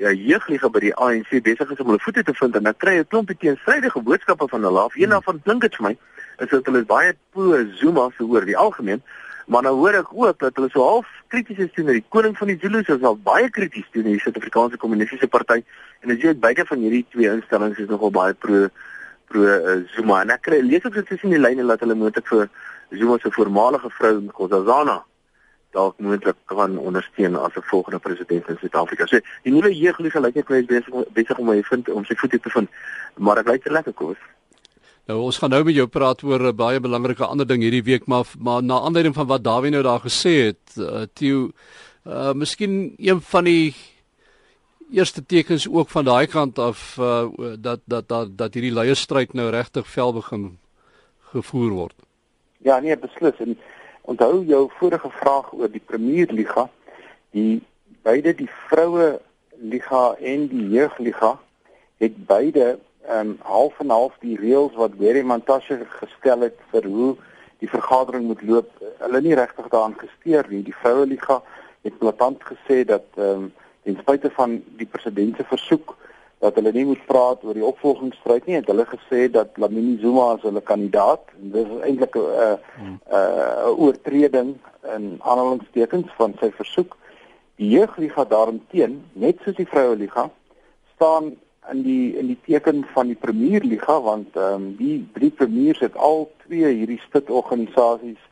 [0.00, 2.94] ja jeugliga by die ANC besig is om hulle voete te vind en dan kry
[2.96, 4.94] jy 'n klompie teenstrydige boodskappe van hulle af.
[4.94, 5.10] Een hmm.
[5.10, 5.96] daarvan klink dit vir my
[6.38, 9.02] is dat hulle baie pro Zuma se hoor die algemeen,
[9.46, 12.48] maar nou hoor ek ook dat hulle so half krities is teenoor die koning van
[12.48, 15.62] die Zulus, is al baie krities teenoor die Suid-Afrikaanse Kommunistiese Party
[16.00, 18.68] en as jy beide van hierdie twee instellings is nogal baie pro
[19.32, 22.48] pro uh, Zuma en ek kry lees ook tussen die lyne dat hulle moontlik vir
[22.90, 25.00] Zuma se voormalige vrou Nkosazana
[25.72, 29.06] dalk moontlik kan ondersteun as 'n volgende president in Suid-Afrika.
[29.06, 32.38] So die nuwe jeugliga lyk net kwyt besig besig om my vind om sy voete
[32.40, 32.68] te vind,
[33.16, 34.16] maar ek lyk te lekker kos.
[35.08, 38.06] Nou ons gaan nou met jou praat oor 'n baie belangrike ander ding hierdie week
[38.06, 41.50] maar maar na aanleiding van wat Dawie nou daar gesê het, uh, Theo,
[42.06, 43.74] uh miskien een van die
[44.92, 47.28] eerste tekens ook van daai kant af uh
[47.58, 50.58] dat dat dat dat hierdie leierstryd nou regtig vel begin
[51.32, 51.94] gevoer word.
[52.58, 53.56] Ja, nee, beslis en
[54.02, 56.66] Onthou jou vorige vraag oor die Premierliga,
[57.30, 57.62] die
[58.02, 59.20] beide die vroue
[59.58, 61.36] liga en die jeugliga
[62.02, 66.86] het beide ehm um, half en half die reëls wat Gary Montashe gestel het vir
[66.86, 67.12] hoe
[67.62, 70.62] die vergadering moet loop, hulle nie regtig daaraan gesteer nie.
[70.66, 71.38] Die vroue liga
[71.86, 73.50] het platant gesê dat ehm um,
[73.82, 75.96] ten spyte van die president se versoek
[76.42, 78.56] dat hulle nie moet praat oor die opvolgingsstryd nie.
[78.58, 83.76] Het hulle gesê dat Lamini Zuma as hulle kandidaat en dis eintlik 'n 'n 'n
[83.84, 84.56] oortreding
[84.96, 86.96] in aanhalingstekens van sy versoek.
[87.56, 90.30] Die jeugliga daarteen, net soos die vroue liga,
[90.94, 91.36] staan
[91.70, 95.96] in die in die teken van die premierliga want ehm um, die drie premiers het
[95.96, 98.22] al twee hierdie stitorganisasies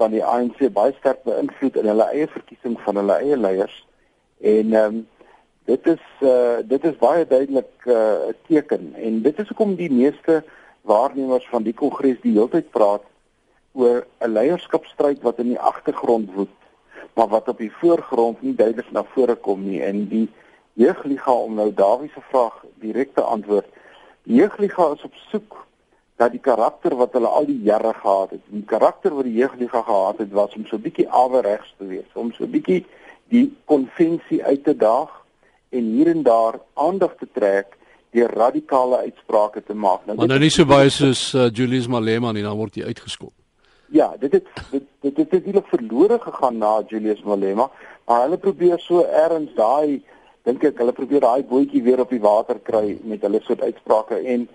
[0.00, 3.76] van die ANC baie sterk beïnvloed in hulle eie verkiesing van hulle eie leiers
[4.42, 5.06] en ehm um,
[5.64, 8.94] dit is uh dit is baie duidelik uh, 'n uh, teken.
[8.94, 10.44] En dit is hoekom die meeste
[10.80, 13.04] waarnemers van die kongres die hele tyd praat
[13.72, 16.56] oor 'n leierskapstryd wat in die agtergrond woed
[17.14, 19.82] maar wat op die voorgrond nie duidelik na vore kom nie.
[19.82, 20.30] En die
[20.72, 23.68] jeugliga om nou Dawie se vraag direk te antwoord
[24.22, 25.66] die jeugliga is op soek
[26.16, 28.42] dat die karakter wat hulle al die jare gehad het.
[28.46, 32.10] Die karakter wat die jeugliga gehad het was om so 'n bietjie averegs te wees
[32.14, 32.86] om so 'n bietjie
[33.32, 35.12] die konvensie uit te daag
[35.72, 37.78] en hier en daar aandag te trek
[38.12, 40.04] deur radikale uitsprake te maak.
[40.04, 43.32] Nou, maar nou nie so baie soos uh, Julius Malema nie, dan word hy uitgeskop.
[43.92, 47.70] Ja, dit het dit dit het eintlik verlore gegaan na Julius Malema,
[48.08, 50.02] maar hulle probeer so erns daai
[50.48, 54.20] dink ek hulle probeer daai bootjie weer op die water kry met hulle soort uitsprake
[54.34, 54.48] en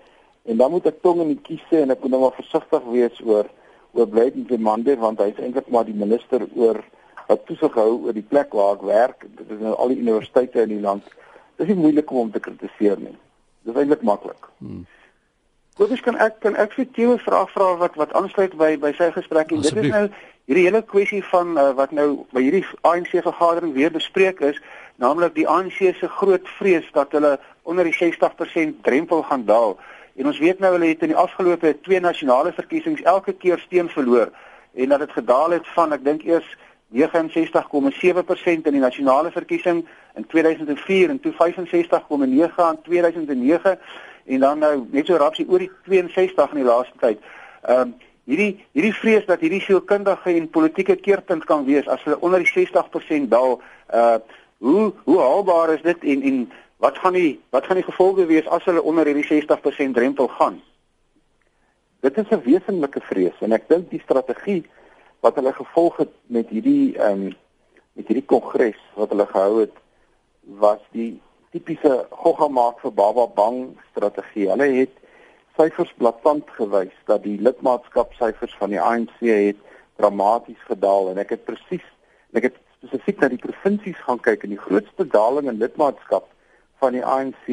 [0.48, 2.86] en dan moet ek tong in die kies sê en ek moet nou maar versigtig
[2.92, 3.48] wees oor
[3.96, 6.82] oor Blyden Demande want hy is eintlik maar die minister oor
[7.28, 9.26] wat toesig hou oor die plek waar ek werk.
[9.36, 11.04] Dit is nou al die universiteite in die land.
[11.56, 13.16] Dit is nie moeilik om hom te kritiseer nie.
[13.66, 14.48] Dit is eintlik maklik.
[14.62, 14.86] Hmm.
[15.78, 18.92] Kobus kan ek kan ek vir Theo 'n vraag vra wat wat aansluit by by
[18.98, 20.08] sy gesprek en dit is nou
[20.48, 24.58] hierdie hele kwessie van uh, wat nou by hierdie ANC vergadering weer bespreek is,
[24.96, 29.76] naamlik die ANC se groot vrees dat hulle onder die 60% drempel gaan daal.
[30.16, 33.88] En ons weet nou hulle het in die afgelope twee nasionale verkiesings elke keer steun
[33.88, 34.32] verloor
[34.74, 36.48] en dat dit gedaal het van ek dink eers
[36.92, 43.78] 69,7% in die nasionale verkiesing in 2004 en toe 65,9 aan 2009
[44.24, 47.18] en dan nou net so rapsie oor die 62 in die laaste tyd.
[47.62, 47.96] Ehm um,
[48.28, 52.50] hierdie hierdie vrees dat hierdie sielkundige en politieke keerpunt kan wees as hulle onder die
[52.52, 54.18] 60% daal, uh
[54.58, 56.40] hoe hoe haalbaar is dit en en
[56.82, 60.60] wat gaan die wat gaan die gevolge wees as hulle onder hierdie 60% drempel gaan?
[62.00, 64.64] Dit is 'n wesenlike vrees en ek dink die strategie
[65.20, 67.36] wat hulle gevolg het met hierdie ehm um,
[67.98, 69.74] met hierdie kongres wat hulle gehou het
[70.62, 73.58] was die tipiese gogga maak vir baba bang
[73.90, 74.46] strategie.
[74.52, 74.94] Hulle het
[75.58, 79.58] syfers blaatant gewys dat die lidmaatskapsyfers van die ANC het
[79.98, 81.86] dramaties gedaal en ek het presies
[82.38, 86.28] ek het spesifiek na die provinsies gaan kyk en die grootste daling in lidmaatskap
[86.78, 87.48] van die ANC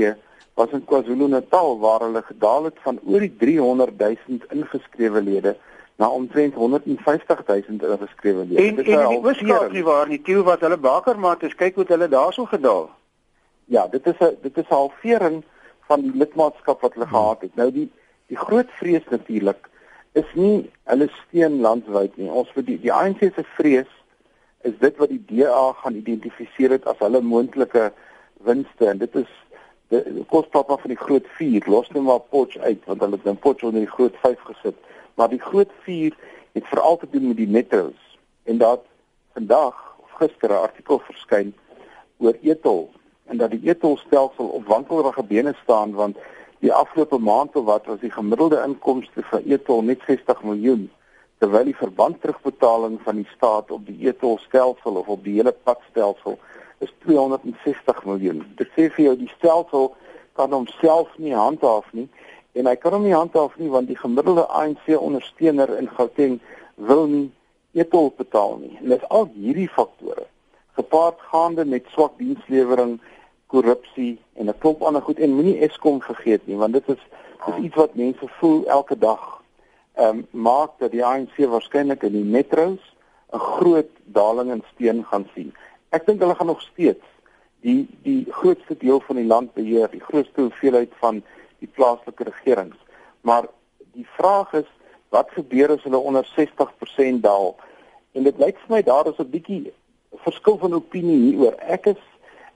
[0.60, 5.56] was in KwaZulu-Natal waar hulle gedaal het van oor die 300 000 ingeskrewe lede
[5.96, 8.62] na omtrent 150 000 ingeskrewe lede.
[8.62, 12.08] En en die Ooskaap nie waar nie, toe wat hulle bakermat is, kyk hoe hulle
[12.12, 12.90] daarso gedaal.
[13.66, 15.44] Ja, dit is 'n dit is 'n halvering
[15.88, 17.16] van die lidmaatskap wat hulle hmm.
[17.16, 17.56] gehad het.
[17.56, 17.92] Nou die
[18.28, 19.70] die groot vrees natuurlik
[20.12, 22.30] is nie hulle steun landwyd nie.
[22.30, 23.92] Ons vir die die ANC se vrees
[24.62, 27.92] is dit wat die DA gaan identifiseer het as hulle moontlike
[28.48, 29.32] winste en dit is
[29.94, 33.38] die kospapa van die groot 4 los net maar Potch uit want hulle het dan
[33.38, 34.76] Potch onder die groot 5 gesit
[35.15, 36.15] maar die groot 4
[36.51, 38.86] het veral te doen met die metros en dat
[39.34, 41.56] vandag of gister 'n artikel verskyn
[42.17, 42.89] oor etol
[43.25, 46.17] en dat die etolstelsel op wankelrige bene staan want
[46.60, 50.89] die afgelope maand of wat was die gemiddelde inkomste vir etol net 60 miljoen
[51.38, 56.39] terwyl die verband terugbetaling van die staat op die etolstelsel of op die hele padstelsel
[56.80, 58.43] is 260 miljoen.
[58.56, 59.91] Dit sê vir jou die stelsel
[60.36, 62.08] kan homself nie handhaaf nie
[62.56, 66.39] en hy kan hom nie handhaaf nie want die gemiddelde ANC ondersteuner in Gauteng
[66.76, 67.28] wil nie
[67.76, 68.78] etol betaal nie.
[68.82, 70.28] En dit al hierdie faktore
[70.76, 72.98] gepaard gaande met swak dienslewering,
[73.48, 77.04] korrupsie en 'n klop ander goed en moenie Eskom vergeet nie want dit is
[77.46, 79.41] dis iets wat mense voel elke dag.
[79.96, 82.84] Ehm um, maak dat die ANC waarskynlik in die metros
[83.34, 85.54] 'n groot daling in steun gaan sien.
[85.89, 87.06] Ek dink hulle gaan nog steeds
[87.62, 91.24] die die grootste deel van die land beheer, die grootste hoeveelheid van
[91.65, 92.78] die plaaslike regerings.
[93.25, 93.49] Maar
[93.97, 94.69] die vraag is
[95.15, 97.56] wat gebeur as hulle onder 60% daal?
[98.15, 99.73] En dit lyk vir my daar is 'n bietjie
[100.23, 101.58] verskil van opinie hieroor.
[101.60, 102.01] Ek is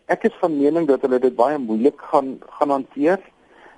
[0.08, 3.20] ek is van mening dat hulle dit baie moeilik gaan gaan hanteer,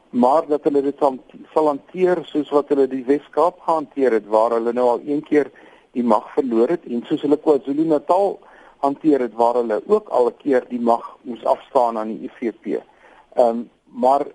[0.10, 4.74] maar dat hulle dit sal, hanteer soos wat hulle die Wes-Kaap gehanteer het waar hulle
[4.74, 5.52] nou al een keer
[5.92, 8.40] die mag verloor het en soos hulle KwaZulu-Natal
[8.82, 12.66] hanteer het waar hulle ook al 'n keer die mag moes afstaan aan die IFP.
[12.66, 14.26] Ehm um, maar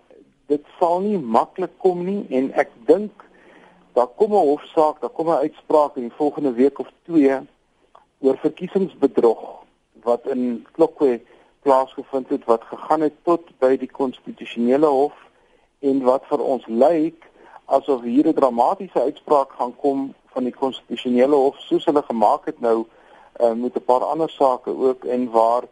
[0.46, 3.24] dit sal nie maklik kom nie en ek dink
[3.96, 7.40] daar kom 'n hofsaak, daar kom 'n uitspraak in die volgende week of 2
[8.18, 9.42] oor verkiesingsbedrog
[10.02, 11.20] wat in Klokwe
[11.62, 15.14] plaasgevind het wat gegaan het tot by die konstitusionele hof
[15.78, 17.26] en wat vir ons lyk
[17.64, 22.60] asof hier 'n dramatiese uitspraak gaan kom van die konstitusionele hof soos hulle gemaak het
[22.60, 22.84] nou
[23.40, 25.64] uh, met 'n paar ander sake ook en waar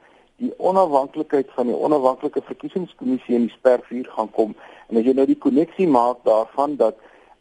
[0.43, 4.55] die onafhanklikheid van die onafhanklike verkiesingskommissie in die spervuur gaan kom.
[4.89, 6.97] En as jy nou die koneksie maak daarvan dat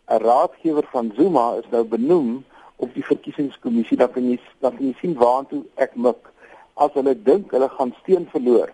[0.07, 4.85] 'n raadgewer van Zuma is nou benoem op die verkiesingskommissie dan kan jy dan kan
[4.85, 6.31] jy sien waartoe ek mik.
[6.73, 8.69] As hulle dink hulle gaan steen verloor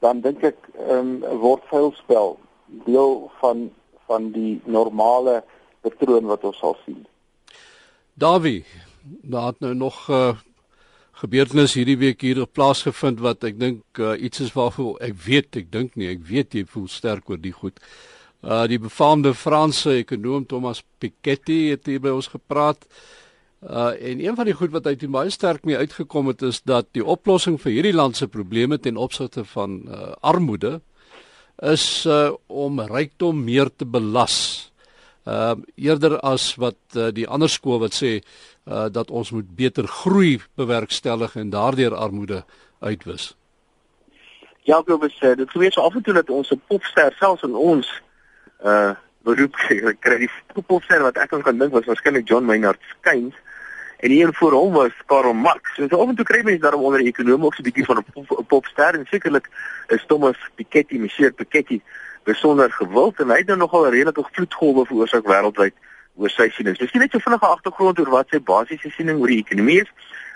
[0.00, 0.58] dan dink ek
[0.90, 2.38] um, word veilspel
[2.84, 3.70] deel van
[4.06, 5.42] van die normale
[5.80, 7.06] patroon wat ons sal sien.
[8.14, 8.64] Davie
[9.04, 10.32] daar het nou nog uh,
[11.20, 15.14] gebeurtenis hierdie week hier op plaas gevind wat ek dink uh, iets is waarvoor ek
[15.26, 17.78] weet ek dink nie ek weet jy voel sterk oor die goed.
[18.44, 22.82] Uh die befaamde Franse ekonom Thomas Piketty het hier by ons gepraat.
[23.62, 26.60] Uh en een van die goed wat hy toe baie sterk mee uitgekom het is
[26.66, 30.80] dat die oplossing vir hierdie land se probleme ten opsigte van uh armoede
[31.62, 34.72] is uh om rykdom meer te belas.
[35.24, 38.18] Uh eerder as wat uh, die ander skool wat sê
[38.64, 42.44] uh dat ons moet beter groei bewerkstellig en daardeur armoede
[42.80, 43.36] uitwis.
[44.64, 47.42] Ja, ek wil sê dit sou wees af en toe dat ons 'n popster selfs
[47.42, 47.88] in ons
[48.64, 49.56] uh beroep
[50.04, 50.30] kry die
[50.66, 53.36] popster wat ek kan dink was waarskynlik John Maynard Keynes
[54.04, 55.74] en hier voor hom was Karl Marx.
[55.74, 58.04] So af en toe kry mense daarom onder ekonomie ook so 'n bietjie van 'n
[58.12, 59.48] pop, popster en sekerlik
[59.88, 61.80] is Thomas Piketty, Monsieur Piketty
[62.24, 65.74] besonder gewild en hy het nou nogal redelike vloedgolwe veroorsaak wêreldwyd
[66.16, 66.76] oor sy siening.
[66.78, 69.92] Dis net so vinnige agtergrond oor wat sy basiese siening oor die ekonomie is.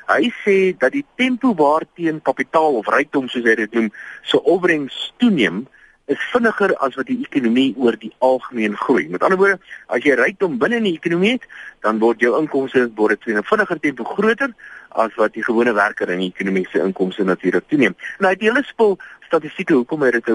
[0.08, 3.90] Hy sê dat die tempo waarteen kapitaal of rykdom soos hy dit noem,
[4.24, 5.66] so opbrengs toeneem
[6.08, 9.04] is vinniger as wat die ekonomie oor die algemeen groei.
[9.12, 9.58] Met ander woorde,
[9.92, 11.44] as jy rykdom binne in die ekonomie het,
[11.84, 14.54] dan word jou inkomste word dit in 'n vinniger tempo groter
[14.88, 17.94] as wat die gewone werker in die ekonomiese inkomste natuurlik toeneem.
[18.18, 18.98] En hy het hele spul
[19.28, 20.30] statistieke hoekom hy dit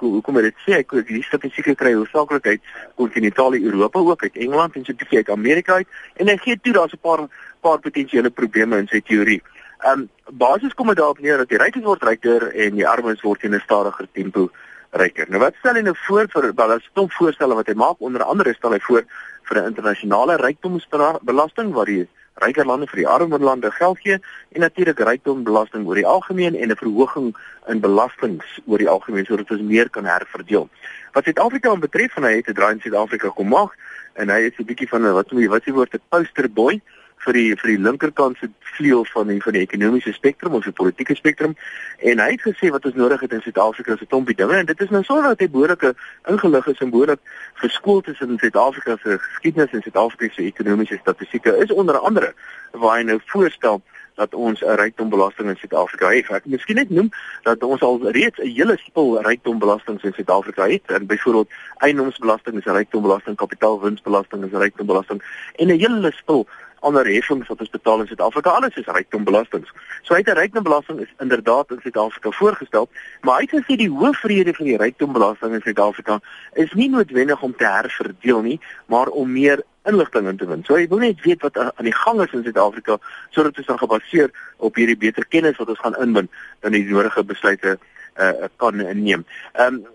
[0.00, 4.76] hoekom hy dit sê ek die statistieke kry hoofsaaklik uit kontinentale Europa ook uit Engeland
[4.76, 7.26] en so bietjie uit Amerika uit en hy gee toe daar's 'n paar
[7.60, 9.42] paar potensiële probleme in sy teorie.
[9.84, 13.20] Ehm um, basies kom dit daarop neer dat die rykes word ryker en die armes
[13.22, 14.50] word in 'n stadiger tempo
[14.90, 15.26] ryker.
[15.28, 18.22] Nou wat stel hy nou voor vir wel as stomp voorstelle wat hy maak onder
[18.22, 19.04] andere stel hy voor
[19.48, 22.08] vir 'n internasionale rykdomsbelasting waar die
[22.42, 24.18] ryker lande vir die armer lande geld gee
[24.52, 29.50] en natuurlik rykdombelasting oor die algemeen en 'n verhoging in belastings oor die algemeen sodat
[29.50, 30.68] ons meer kan herverdeel.
[31.12, 33.76] Wat Suid-Afrika betref, en hy het 'n draai in Suid-Afrika kom maak
[34.14, 36.48] en hy is 'n bietjie van 'n wat noem jy wat s'ie woord 'n poster
[36.50, 36.80] boy
[37.24, 40.72] vir die vir die linkerkant se vleuel van die van die ekonomiese spektrum of die
[40.72, 41.56] politieke spektrum
[41.98, 44.66] en hy het gesê wat ons nodig het in Suid-Afrika is 'n klompie dinge en
[44.66, 45.94] dit is nou sonder dat hy behoorlike
[46.28, 47.20] ingelig is en behoorlik
[47.54, 52.34] verskoold is in Suid-Afrika se geskiedenis en Suid-Afrika se ekonomiese statistieke is onder andere
[52.72, 53.82] waar hy nou voorstel
[54.18, 56.30] dat ons 'n rykdombelasting in Suid-Afrika het.
[56.30, 57.10] Ek miskien net noem
[57.42, 60.82] dat ons al reeds 'n hele spul rykdombelastings in Suid-Afrika het.
[60.86, 65.22] En byvoorbeeld eiendomsbelasting is 'n rykdombelasting, kapitaalwinsbelasting is 'n rykdombelasting
[65.56, 66.46] en 'n hele spul
[66.80, 68.50] ander heffings wat ons betaal in Suid-Afrika.
[68.50, 69.70] Alles is rykdombelastings.
[70.02, 72.88] So uit 'n rykdombelasting is inderdaad in Suid-Afrika voorgestel,
[73.20, 76.20] maar hy het gesê die hoofrede van die rykdombelasting in Suid-Afrika
[76.52, 80.64] is nie noodwendig om te herverdeel nie, maar om meer inligting in te win.
[80.64, 82.98] So jy wil net weet wat aan die gang is in Suid-Afrika
[83.30, 86.28] sodat ons dan gebaseer op hierdie beter kennis wat ons gaan inwin
[86.60, 87.78] dan die nodige besluite
[88.18, 89.24] uh, kan neem.
[89.52, 89.86] Ehm um,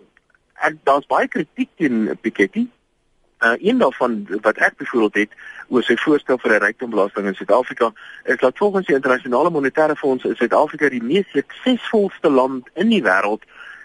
[0.64, 2.68] en daar's baie kritiek teen Piketty
[3.44, 5.30] Uh, een daarvan wat ek byvoorbeeld het
[5.68, 7.92] oor sy voorstel vir 'n rykdombelasting in Suid-Afrika
[8.24, 13.04] is dat volgens die internasionale monetaire fonds is Suid-Afrika die mees suksesvolste land in die
[13.04, 13.44] wêreld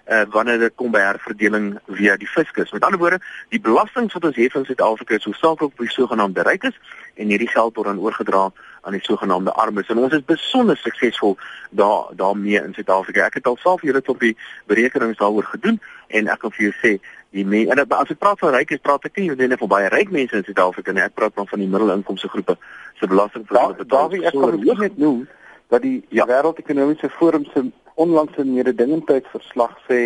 [0.09, 2.73] uh, wanneer dit kom by herverdeling via die fiskus.
[2.73, 3.21] Met ander woorde,
[3.53, 6.79] die belasting wat ons het in Suid-Afrika is hoofsaaklik op die sogenaamde rykes
[7.15, 8.49] en hierdie geld word dan oorgedra
[8.83, 9.89] aan die sogenaamde armes.
[9.89, 11.37] En ons is besonder suksesvol
[11.71, 13.27] daar daarmee in Suid-Afrika.
[13.27, 16.75] Ek het al self hierdie op die berekenings daaroor gedoen en ek kan vir jou
[16.81, 16.99] sê
[17.37, 20.13] die men, en as ek praat van rykes, praat ek nie net van baie ryk
[20.15, 21.05] mense in Suid-Afrika nie.
[21.05, 22.57] Ek praat dan van die middelinkomste groepe
[23.01, 24.09] se belasting vir hulle betaal.
[24.09, 25.27] Daar ek kan net noem
[25.69, 26.25] dat die ja.
[26.25, 27.67] wêreldekonomiese forum se
[28.05, 30.01] onlangse mededingendheidsverslag sê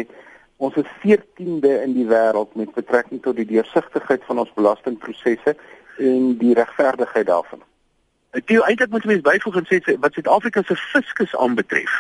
[0.63, 5.57] ons is 14de in die wêreld met betrekking tot die deursigtigheid van ons belastingprosesse
[5.99, 7.63] en die regverdigheid daarvan.
[8.33, 11.99] Ek dink eintlik moet mense byvoeg en sê wat Suid-Afrika se fiskus aanbetref.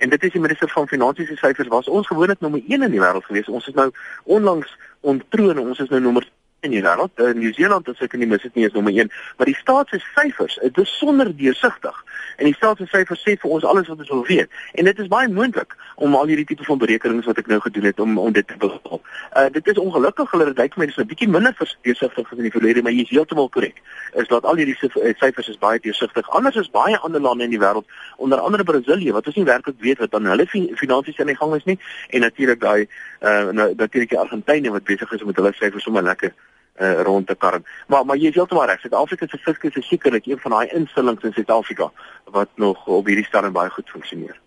[0.00, 2.92] En dit is die minister van finansies se syfers was ons gewoonlik nommer 1 in
[2.92, 3.48] die wêreld gewees.
[3.48, 3.88] Ons is nou
[4.24, 6.26] onlangs ontroon en ons is nou nommer
[6.60, 7.10] in die wêreld.
[7.16, 10.00] Uh, Nieu-Seeland as ek nie mis dit nie is nommer 1, maar die staat se
[10.12, 11.96] syfers is besonder deursigtig.
[12.36, 14.58] En die staat se syfers sê vir ons alles wat ons wil weet.
[14.80, 17.88] En dit is baie moontlik om al hierdie tipe van berekenings wat ek nou gedoen
[17.90, 19.00] het om om dit te bepaal.
[19.36, 22.48] Uh dit is ongelukkig hulle dit lyk my dis 'n bietjie minder deursigtig as in
[22.48, 23.80] die verlede, maar jy is heeltemal korrek.
[24.14, 26.30] Is dat al hierdie eh, syfers is baie deursigtig.
[26.30, 29.76] Anders is baie ander lande in die wêreld, onder andere Brasilië, wat ons nie werklik
[29.80, 32.88] weet wat dan hulle finansies aan die gang is nie en natuurlik daai
[33.20, 36.32] uh natuurlik die Argentynë wat besig is met hulle syfers om 'n lekker
[36.80, 37.64] uh, rond te karm.
[37.86, 38.80] Maar maar jy is heeltemal reg.
[38.80, 41.90] Suid-Afrika se fiskus is sekerlik een van daai instellings in Suid-Afrika
[42.24, 44.40] wat nog op hierdie stadium baie goed funksioneer.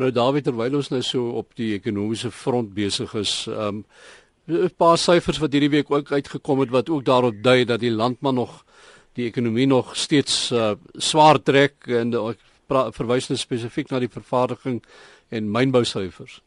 [0.00, 3.84] Nou David terwyl ons nou so op die ekonomiese front besig is, um,
[4.48, 7.90] 'n paar syfers wat hierdie week ook uitgekom het wat ook daarop dui dat die
[7.90, 8.64] land maar nog
[9.14, 12.38] die ekonomie nog steeds uh, swaar trek en ek
[12.94, 14.82] verwys nou spesifiek na die vervaardiging
[15.28, 16.40] en mynbou syfers.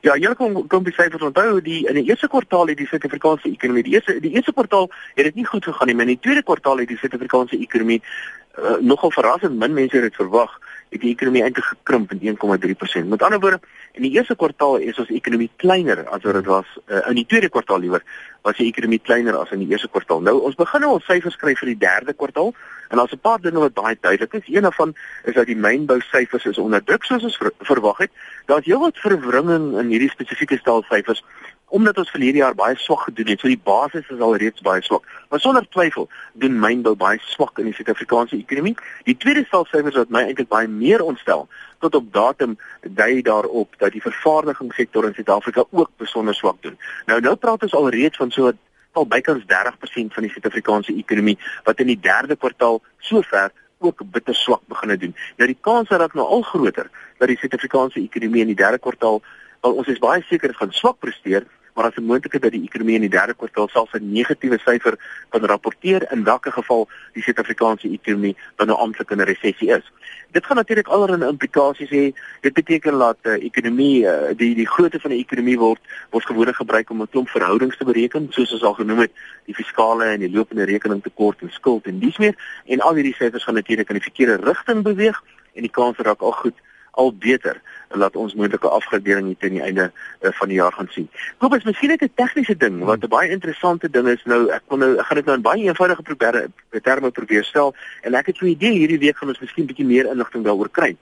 [0.00, 3.48] Ja, jy kom kom die syfers onthou die in die eerste kwartaal het die Suid-Afrikaanse
[3.48, 6.22] ekonomie die eerste die eerste kwartaal het dit nie goed gegaan nie, maar in die
[6.22, 11.00] tweede kwartaal het die Suid-Afrikaanse ekonomie uh, nogal verrassend min mense het dit verwag het
[11.00, 13.08] die ekonomie eintlik gekrimp met 1,3%.
[13.10, 13.60] Met ander woorde,
[13.92, 17.26] in die eerste kwartaal is ons ekonomie kleiner as wat dit was uh, in die
[17.26, 18.04] tweede kwartaal liewer,
[18.46, 20.22] was die ekonomie kleiner as in die eerste kwartaal.
[20.22, 22.52] Nou ons begin nou al syfers kry vir die derde kwartaal
[22.90, 24.46] en daar's 'n paar dinge wat baie duidelik is.
[24.46, 24.94] Een daarvan
[25.24, 28.10] is dat die mynbou syfers is onder druk soos ons ver verwag het.
[28.46, 31.24] Daar's heelwat verwringing in hierdie spesifieke stel syfers
[31.66, 33.40] omdat ons vir hierdie jaar baie swak gedoen het.
[33.40, 35.06] So die basis is al reeds baie swak.
[35.30, 38.76] Maar sonder twyfel doen mynbou baie swak in die Suid-Afrikaanse ekonomie.
[39.08, 41.48] Die tweede selfsyfers wat my eintlik baie meer ontstel
[41.82, 46.78] tot op datum dui daarop dat die vervaardigingssektor in Suid-Afrika ook besonder swak doen.
[47.10, 48.52] Nou nou praat ons al reeds van so
[48.96, 54.34] al bykans 30% van die Suid-Afrikaanse ekonomie wat in die derde kwartaal sover ook bitter
[54.34, 55.16] swak begin doen.
[55.36, 59.20] Nou die kans dat nou al groter dat die Suid-Afrikaanse ekonomie in die derde kwartaal
[59.60, 62.62] Wel ons is baie seker dit gaan swak presteer, maar as 'n moontlikheid dat die
[62.62, 64.94] ekonomie in die derde kwartaal selfs 'n negatiewe syfer
[65.28, 69.92] kan rapporteer in watter geval die Suid-Afrikaanse ekonomie dan nou amptelik in 'n resessie is.
[70.30, 72.14] Dit gaan natuurlik allerlei implikasies hê.
[72.40, 76.56] Dit beteken dat uh, ekonomie uh, die die grootte van die ekonomie word word gewoonlik
[76.56, 79.12] gebruik om 'n klomp verhoudings te bereken, soos ons al genoem het,
[79.44, 83.14] die fiskale en die lopende rekening tekort en skuld en dis meer en al hierdie
[83.14, 86.54] syfers gaan natuurlik in die verkeerde rigting beweeg en die kans raak al goed
[86.90, 90.72] al beter en laat ons moontlike afgradeering hier teen die einde uh, van die jaar
[90.72, 91.08] gaan sien.
[91.38, 94.62] Koop is miskien net 'n tegniese ding wat 'n baie interessante ding is nou ek
[94.68, 96.48] wil nou ek gaan dit nou in baie eenvoudige probeer
[96.82, 99.86] terme probeer stel en ek het so 'n idee hierdie week gaan ons miskien bietjie
[99.86, 100.96] meer inligting daaroor kry.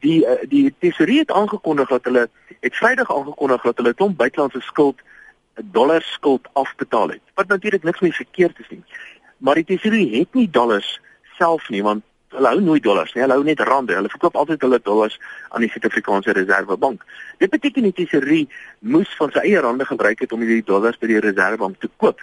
[0.00, 2.28] Die uh, die tesourier het aangekondig dat hulle
[2.60, 5.00] het Vrydag aangekondig dat hulle klomp buitelandse skuld
[5.56, 7.24] 'n dollar skuld afbetaal het.
[7.34, 8.84] Wat natuurlik niks meer verkeerd is nie.
[9.38, 11.00] Maar die tesourier het nie dollars
[11.38, 12.04] self nie want
[12.34, 13.94] hulle hou nooit dollars nie, hulle hou net rande.
[13.96, 15.18] Hulle verkoop altyd hulle dollars
[15.50, 17.04] aan die Suid-Afrikaanse Reservebank.
[17.42, 21.12] Dit beteken die tesourier moes van sy eie rande gebruik het om hierdie dollars by
[21.12, 22.20] die Reservebank te koop.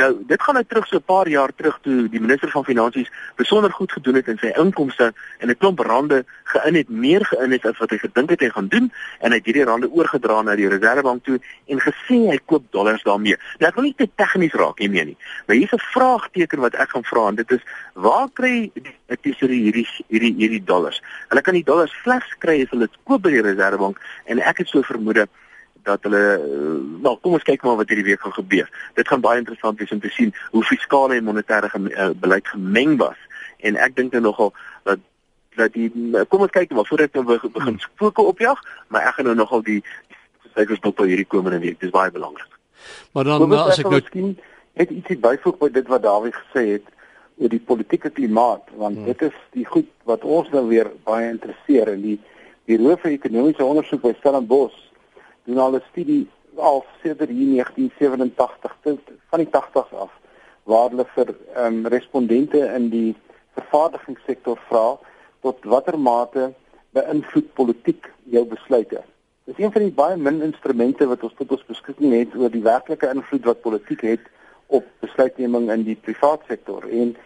[0.00, 3.10] Nou, dit gaan nou terug so 'n paar jaar terug toe die minister van finansies
[3.36, 7.52] besonder goed gedoen het in sy inkomste en 'n klomp rande geïn het, meer geïn
[7.52, 10.42] het as wat hy gedink het hy gaan doen en hy het hierdie rande oorgedra
[10.42, 13.36] na die Reservebank toe en gesê hy koop dollars daarmee.
[13.58, 16.90] Nou ek wil nie te tegnies raak hiermee nie, maar hier's 'n vraagteken wat ek
[16.90, 21.02] gaan vra en dit is waar kry die tesorie hierdie hierdie hierdie dollars?
[21.28, 24.58] Hulle kan die dollars slegs kry as hulle dit koop by die Reservebank en ek
[24.58, 25.28] het so vermoed
[25.86, 26.22] dat hulle
[27.02, 28.68] nou kom ons kyk maar wat hierdie week gaan gebeur.
[28.98, 32.98] Dit gaan baie interessant wees om te sien hoe fiskale en monetêre uh, beleid gemeng
[33.00, 33.18] was
[33.60, 34.54] en ek dink dan nogal
[34.88, 35.02] dat
[35.58, 35.90] dat die
[36.30, 39.64] kom ons kyk maar voordat ons nou begin fokus opjag, maar ek gaan nou nogal
[39.66, 39.80] die
[40.54, 41.80] syfers dop hierdie komende week.
[41.80, 42.48] Dis baie belangrik.
[43.12, 44.32] Maar dan nou, as ek nou miskien
[44.78, 46.86] het ietsie byvoeg by dit wat Dawie gesê het
[47.40, 49.08] oor die politieke klimaat want hmm.
[49.10, 52.18] dit is die goed wat ons nou weer baie interesseer en die
[52.70, 54.78] die hoof van ekonomiese ondersoek by Stellenbosch
[55.44, 60.10] doen al 'n studie al sedert hier 1987 tot van die 80s af
[60.62, 63.14] waar hulle vir ehm um, respondente in die
[63.54, 64.98] vervaardigingssektor vra
[65.40, 66.52] tot watter mate
[66.96, 69.02] beïnvloed politiek jou besluite.
[69.44, 72.50] Dit is een van die baie min instrumente wat ons tot ons beskikking het oor
[72.50, 74.26] die werklike invloed wat politiek het
[74.66, 77.16] op besluitneming in die private sektor en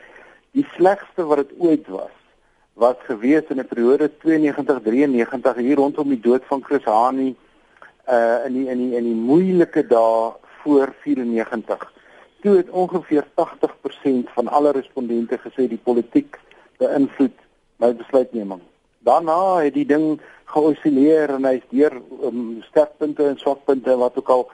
[0.57, 2.15] die slegste wat dit ooit was
[2.75, 7.35] was gewees in 'n periode 92-93 hier rondom die dood van Chris Hani
[8.09, 10.33] uh in die in die in die moeilike dae
[10.63, 11.93] voor 94
[12.45, 16.37] toe het ongeveer 80% van alle respondente gesê die politiek
[16.79, 17.37] beïnvloed
[17.77, 18.61] my besluitneming.
[18.99, 20.21] Daarna het die ding
[20.53, 24.45] geosilleer en hy's deur um, sterkpunte en swakpunte en wat ook al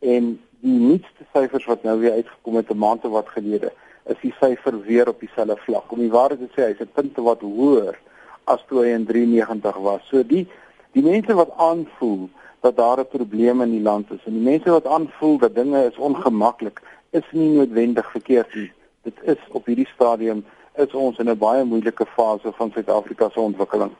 [0.00, 3.72] en die nuutste syfers wat nou weer uitgekom het 'n maand of wat gelede
[4.04, 5.92] is die syfer weer op dieselfde vlak.
[5.92, 7.98] Om die waarheid te sê, hy's 'n punt wat hoër
[8.44, 10.02] as toe hy in 93 was.
[10.08, 10.48] So die
[10.92, 12.28] die mense wat aanvoel
[12.60, 15.84] dat daar 'n probleem in die land is en die mense wat aanvoel dat dinge
[15.84, 16.80] is ongemaklik,
[17.10, 18.72] is nie noodwendig verkeerd nie.
[19.02, 20.44] Dit is op hierdie stadium
[20.74, 23.90] is ons in 'n baie moeilike fase van Suid-Afrika se ontwikkeling.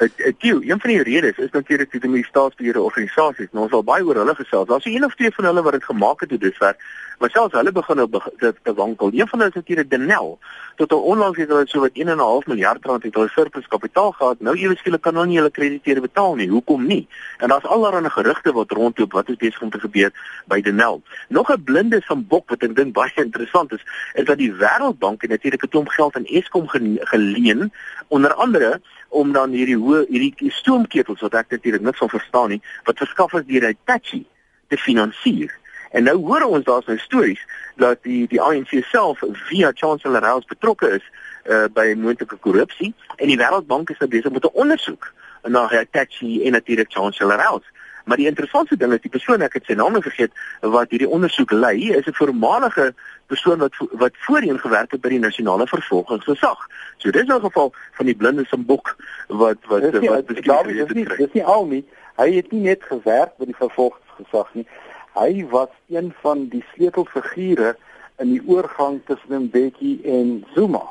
[0.00, 3.50] Ek ek glo een van die redes is natuurlik die die staatsbeheerde organisasies.
[3.52, 4.68] Nou ons al baie oor hulle gesels.
[4.70, 6.76] Daar's een of twee van hulle wat dit gemaak het tot dusver,
[7.18, 8.06] maar selfs hulle begin nou
[8.38, 9.10] te, te wankel.
[9.12, 10.38] Een van hulle is natuurlik Denel.
[10.80, 14.40] Tot onlangs het hulle so wat 1.5 miljard rand het hulle surplus kapitaal gehad.
[14.40, 16.48] Nou ewe skielik kan hulle nie hulle krediteure betaal nie.
[16.48, 17.02] Hoekom nie?
[17.38, 20.14] En daar's allerlei gerugte wat rondloop wat is besig om te gebeur
[20.48, 21.02] by Denel.
[21.28, 23.84] Nog 'n blinde van Bok wat ek dink baie interessant is,
[24.14, 27.72] is dat die Wêreldbank natuurlik 'n klomp geld aan Eskom geleen,
[28.08, 28.80] onder andere
[29.10, 33.34] om dan hierdie hoë hierdie stoomketels wat ek natuurlik niks van verstaan nie wat verskaf
[33.38, 34.22] is deur Hitachi
[34.70, 35.50] te finansier.
[35.90, 37.40] En nou hoor ons daar's nou stories
[37.82, 41.06] dat die die ANC self via Chancellor House betrokke is
[41.50, 46.44] uh, by moontlike korrupsie en die Wêreldbank is nou besig met 'n ondersoek na Hitachi
[46.46, 47.66] en natuurlik Chancellor House.
[48.10, 50.32] Maar die interessante ding is die persoon ek het sy naam vergeet
[50.74, 52.88] wat hierdie ondersoek lei, is 'n voormalige
[53.30, 56.58] persoon wat wat voorheen gewerk het by die nasionale vervolgingsgesag.
[56.98, 58.96] So dis nou 'n geval van die blinde simbok
[59.28, 61.84] wat wat dis nie, wat beskryf is nie dis nie al nie.
[62.16, 64.66] Hy het nie net gewerk by die vervolgingsgesag nie.
[65.14, 67.76] Hy was een van die sleutelfigure
[68.18, 70.90] in die oorgang tussen Mbeki en Zuma.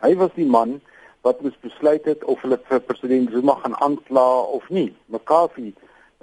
[0.00, 0.80] Hy was die man
[1.20, 4.96] wat moes besluit het of hulle vir president Zuma gaan aankla of nie.
[5.06, 5.74] McCarthy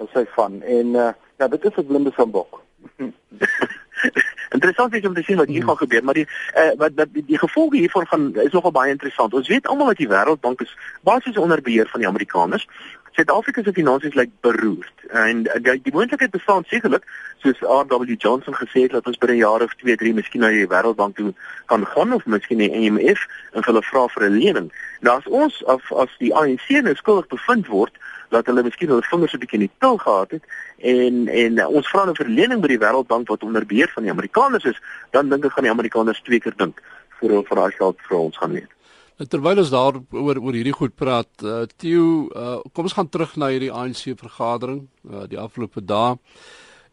[0.02, 2.62] is hy van en uh, ja dit is 'n blinde sambok.
[4.54, 5.68] Interessant is om te sien wat hier hmm.
[5.68, 8.90] gaan gebeur maar die uh, wat wat die, die gevolge hiervan gaan is nogal baie
[8.90, 9.34] interessant.
[9.34, 12.68] Ons weet almal dat die wêreldbank is basies onder beheer van die Amerikaners.
[13.14, 15.04] Suid-Afrika se finansies lyk beroerd.
[15.10, 17.04] En uh, die, die moontlikheid bestaan sekerlik
[17.38, 18.14] soos R.W.
[18.18, 21.30] Johnson gesê het dat ons binne jaar of 2, 3 miskien na die wêreldbank toe
[21.70, 24.72] kan gaan of miskien die IMF en hulle vra vir 'n lening.
[25.00, 27.94] Nou as ons of as die ANC nou skuldig bevind word
[28.30, 30.44] dat hulle miskien hulle vingers 'n bietjie in die til gehad het
[30.78, 34.12] en en uh, ons vra 'n verlening by die Wêreldbank wat onder beheer van die
[34.12, 34.78] Amerikaners is,
[35.10, 36.82] dan dink ek gaan die Amerikaners twee keer dink
[37.18, 38.68] voor hulle vir daai geld vir ons gaan leen.
[39.18, 43.08] Nou, terwyl ons daar oor oor hierdie goed praat, uh, Theo, uh, kom ons gaan
[43.08, 46.16] terug na hierdie ANC vergadering uh, die afgelope dae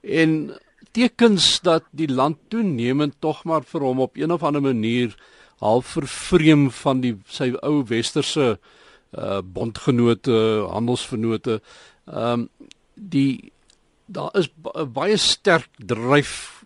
[0.01, 0.53] en
[0.91, 5.15] tekens dat die land toenemend tog maar vir hom op een of ander manier
[5.59, 8.79] half vervreem van die sy ou westerse uh
[9.43, 11.62] bondgenote, handelsvennote.
[12.05, 12.49] Ehm um,
[12.95, 13.51] die
[14.05, 14.49] daar is
[14.93, 16.64] baie sterk dryf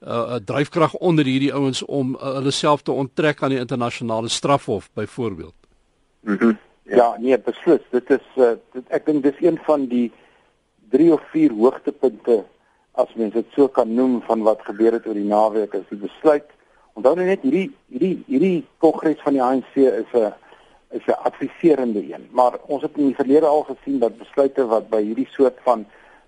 [0.00, 4.90] uh dryfkrag onder hierdie ouens om uh, hulle self te onttrek aan die internasionale strafhof
[4.94, 5.54] byvoorbeeld.
[6.20, 6.46] Mhm.
[6.46, 6.58] Mm
[6.90, 7.82] ja, nee, beslis.
[7.90, 10.08] Dit is uh dit, ek dink dis een van die
[10.90, 12.40] 3 of 4 hoogtepunte
[12.98, 16.00] as mens dit so kan noem van wat gebeur het oor die naweek as die
[16.00, 16.48] besluit.
[16.98, 20.32] Onthou net hierdie hierdie hierdie kongres van die ANC is 'n
[20.90, 24.88] is 'n adviserende een, maar ons het in die verlede al gesien dat besluite wat
[24.88, 25.86] by hierdie soort van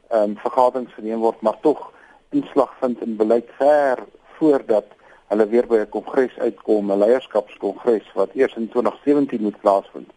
[0.09, 1.93] ehm um, vergaderings geneem word, maar tog
[2.31, 3.99] inslag vind in beleid ver
[4.37, 4.85] voordat
[5.27, 10.11] hulle weer by 'n kongres uitkom, 'n leierskapskongres wat eers in 2017 moet plaasvind.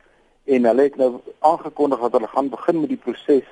[0.43, 3.47] En hulle het nou aangekondig dat hulle gaan begin met die proses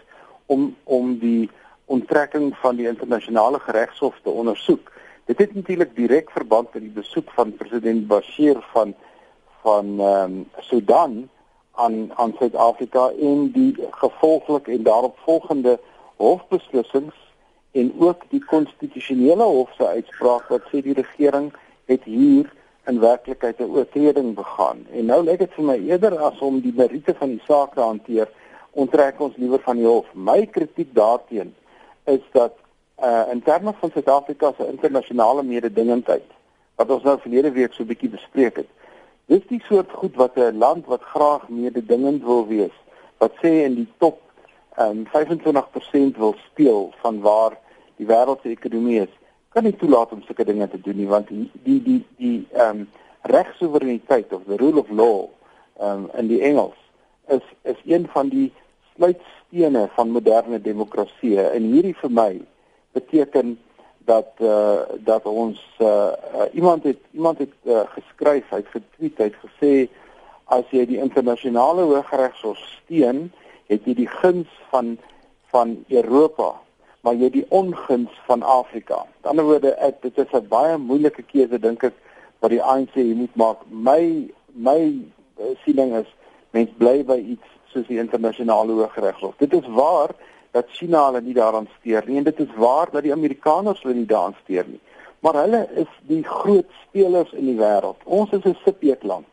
[0.46, 1.50] om om die
[1.86, 4.92] onttrekking van die internasionale geregshof te ondersoek.
[5.26, 8.96] Dit het natuurlik direk verband met die besoek van president Bashir van
[9.64, 11.30] van ehm um, Sudan
[11.72, 15.80] aan aan Suid-Afrika en die gevolglik en daarop volgende
[16.16, 17.16] hofbeslissings
[17.72, 21.54] en ook die konstitusionele hof se uitspraak wat sê die regering
[21.90, 22.52] het hier
[22.86, 24.86] in werklikheid 'n oortreding begaan.
[24.92, 27.80] En nou lyk dit vir my eerder as om die meriete van die saak te
[27.80, 28.30] hanteer,
[28.72, 30.06] onttrek ons liewer van die hof.
[30.14, 31.62] My kritiek daarteenoor
[32.04, 32.54] is dat
[33.04, 36.30] uh in terme van Suid-Afrika se internasionale mededingendheid
[36.76, 38.70] wat ons nou verlede week so 'n bietjie bespreek het.
[39.32, 42.76] Dis die soort goed wat 'n land wat graag mededingend wil wees,
[43.18, 44.20] wat sê in die top
[44.78, 47.58] um 25% wil speel van waar
[47.96, 49.14] die wêreld se ekonomie is,
[49.54, 52.88] kan nie toelaat om sulke dinge te doen nie want die die die die um
[53.30, 55.30] regsoevereiniteit of the rule of law
[55.80, 56.80] um in die Engels
[57.28, 58.50] is is een van die
[58.96, 62.32] sluitstene van moderne demokrasie en hierdie vir my
[62.98, 63.56] beteken
[64.06, 69.18] dat uh, dat ons uh, uh, iemand het iemand het uh, geskryf, hy het getweet,
[69.18, 69.74] hy het gesê
[70.52, 73.30] as jy die internasionale hooggeregshof steun,
[73.72, 74.98] het jy die guns van
[75.54, 76.54] van Europa,
[77.06, 79.04] maar jy die onguns van Afrika.
[79.04, 81.94] Aan die ander woorde, ek, dit is 'n baie moeilike keuse dink ek
[82.40, 83.60] wat die ANC moet maak.
[83.70, 85.00] My my
[85.64, 86.10] siening is
[86.52, 89.36] mens bly by iets soos die internasionale hooggeregshof.
[89.38, 90.14] Dit is waar
[90.54, 93.98] dat China hulle nie daaraan steur nie en dit is waar dat die Amerikaners hulle
[93.98, 94.82] nie daaraan steur nie.
[95.24, 98.02] Maar hulle is die groot spelers in die wêreld.
[98.04, 99.26] Ons is 'n sippeetland.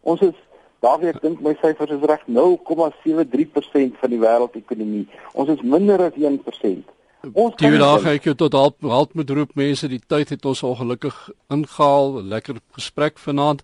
[0.00, 0.36] Ons is
[0.80, 5.06] daar weer ek dink my syfers is reg 0,73% van die wêreldekonomie.
[5.32, 6.84] Ons is minder as 1%.
[7.32, 10.62] Ons Die dag ek jou tot halp halp moet roep mense die tyd het ons
[10.62, 12.22] ongelukkig ingehaal.
[12.22, 13.62] Lekker gesprek vanaand.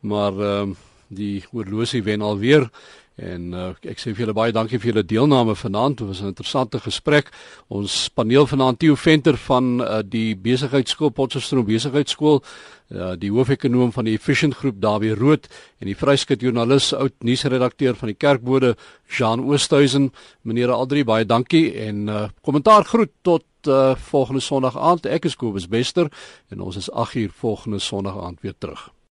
[0.00, 0.76] Maar ehm uh,
[1.14, 2.70] die oorlosie wen alweer.
[3.14, 6.00] En uh, ek sê vir julle baie dankie vir julle deelname vanaand.
[6.00, 7.30] Dit was 'n interessante gesprek.
[7.68, 12.42] Ons paneel vanaand Theo Venter van uh, die Besigheidsskool Potchefstroom Besigheidsskool,
[12.90, 15.46] uh, die hoofekonoom van die Efficient Groep Dawie Rood
[15.78, 20.12] en die vryskut joernalis oud nuusredakteur van die Kerkbode Jean Oosthuizen.
[20.42, 25.06] Meneere al drie baie dankie en uh, kommentaar groet tot uh, volgende Sondag aand.
[25.06, 26.10] Ek is Kobus Bester
[26.50, 28.93] en ons is 8uur volgende Sondag aand weer terug.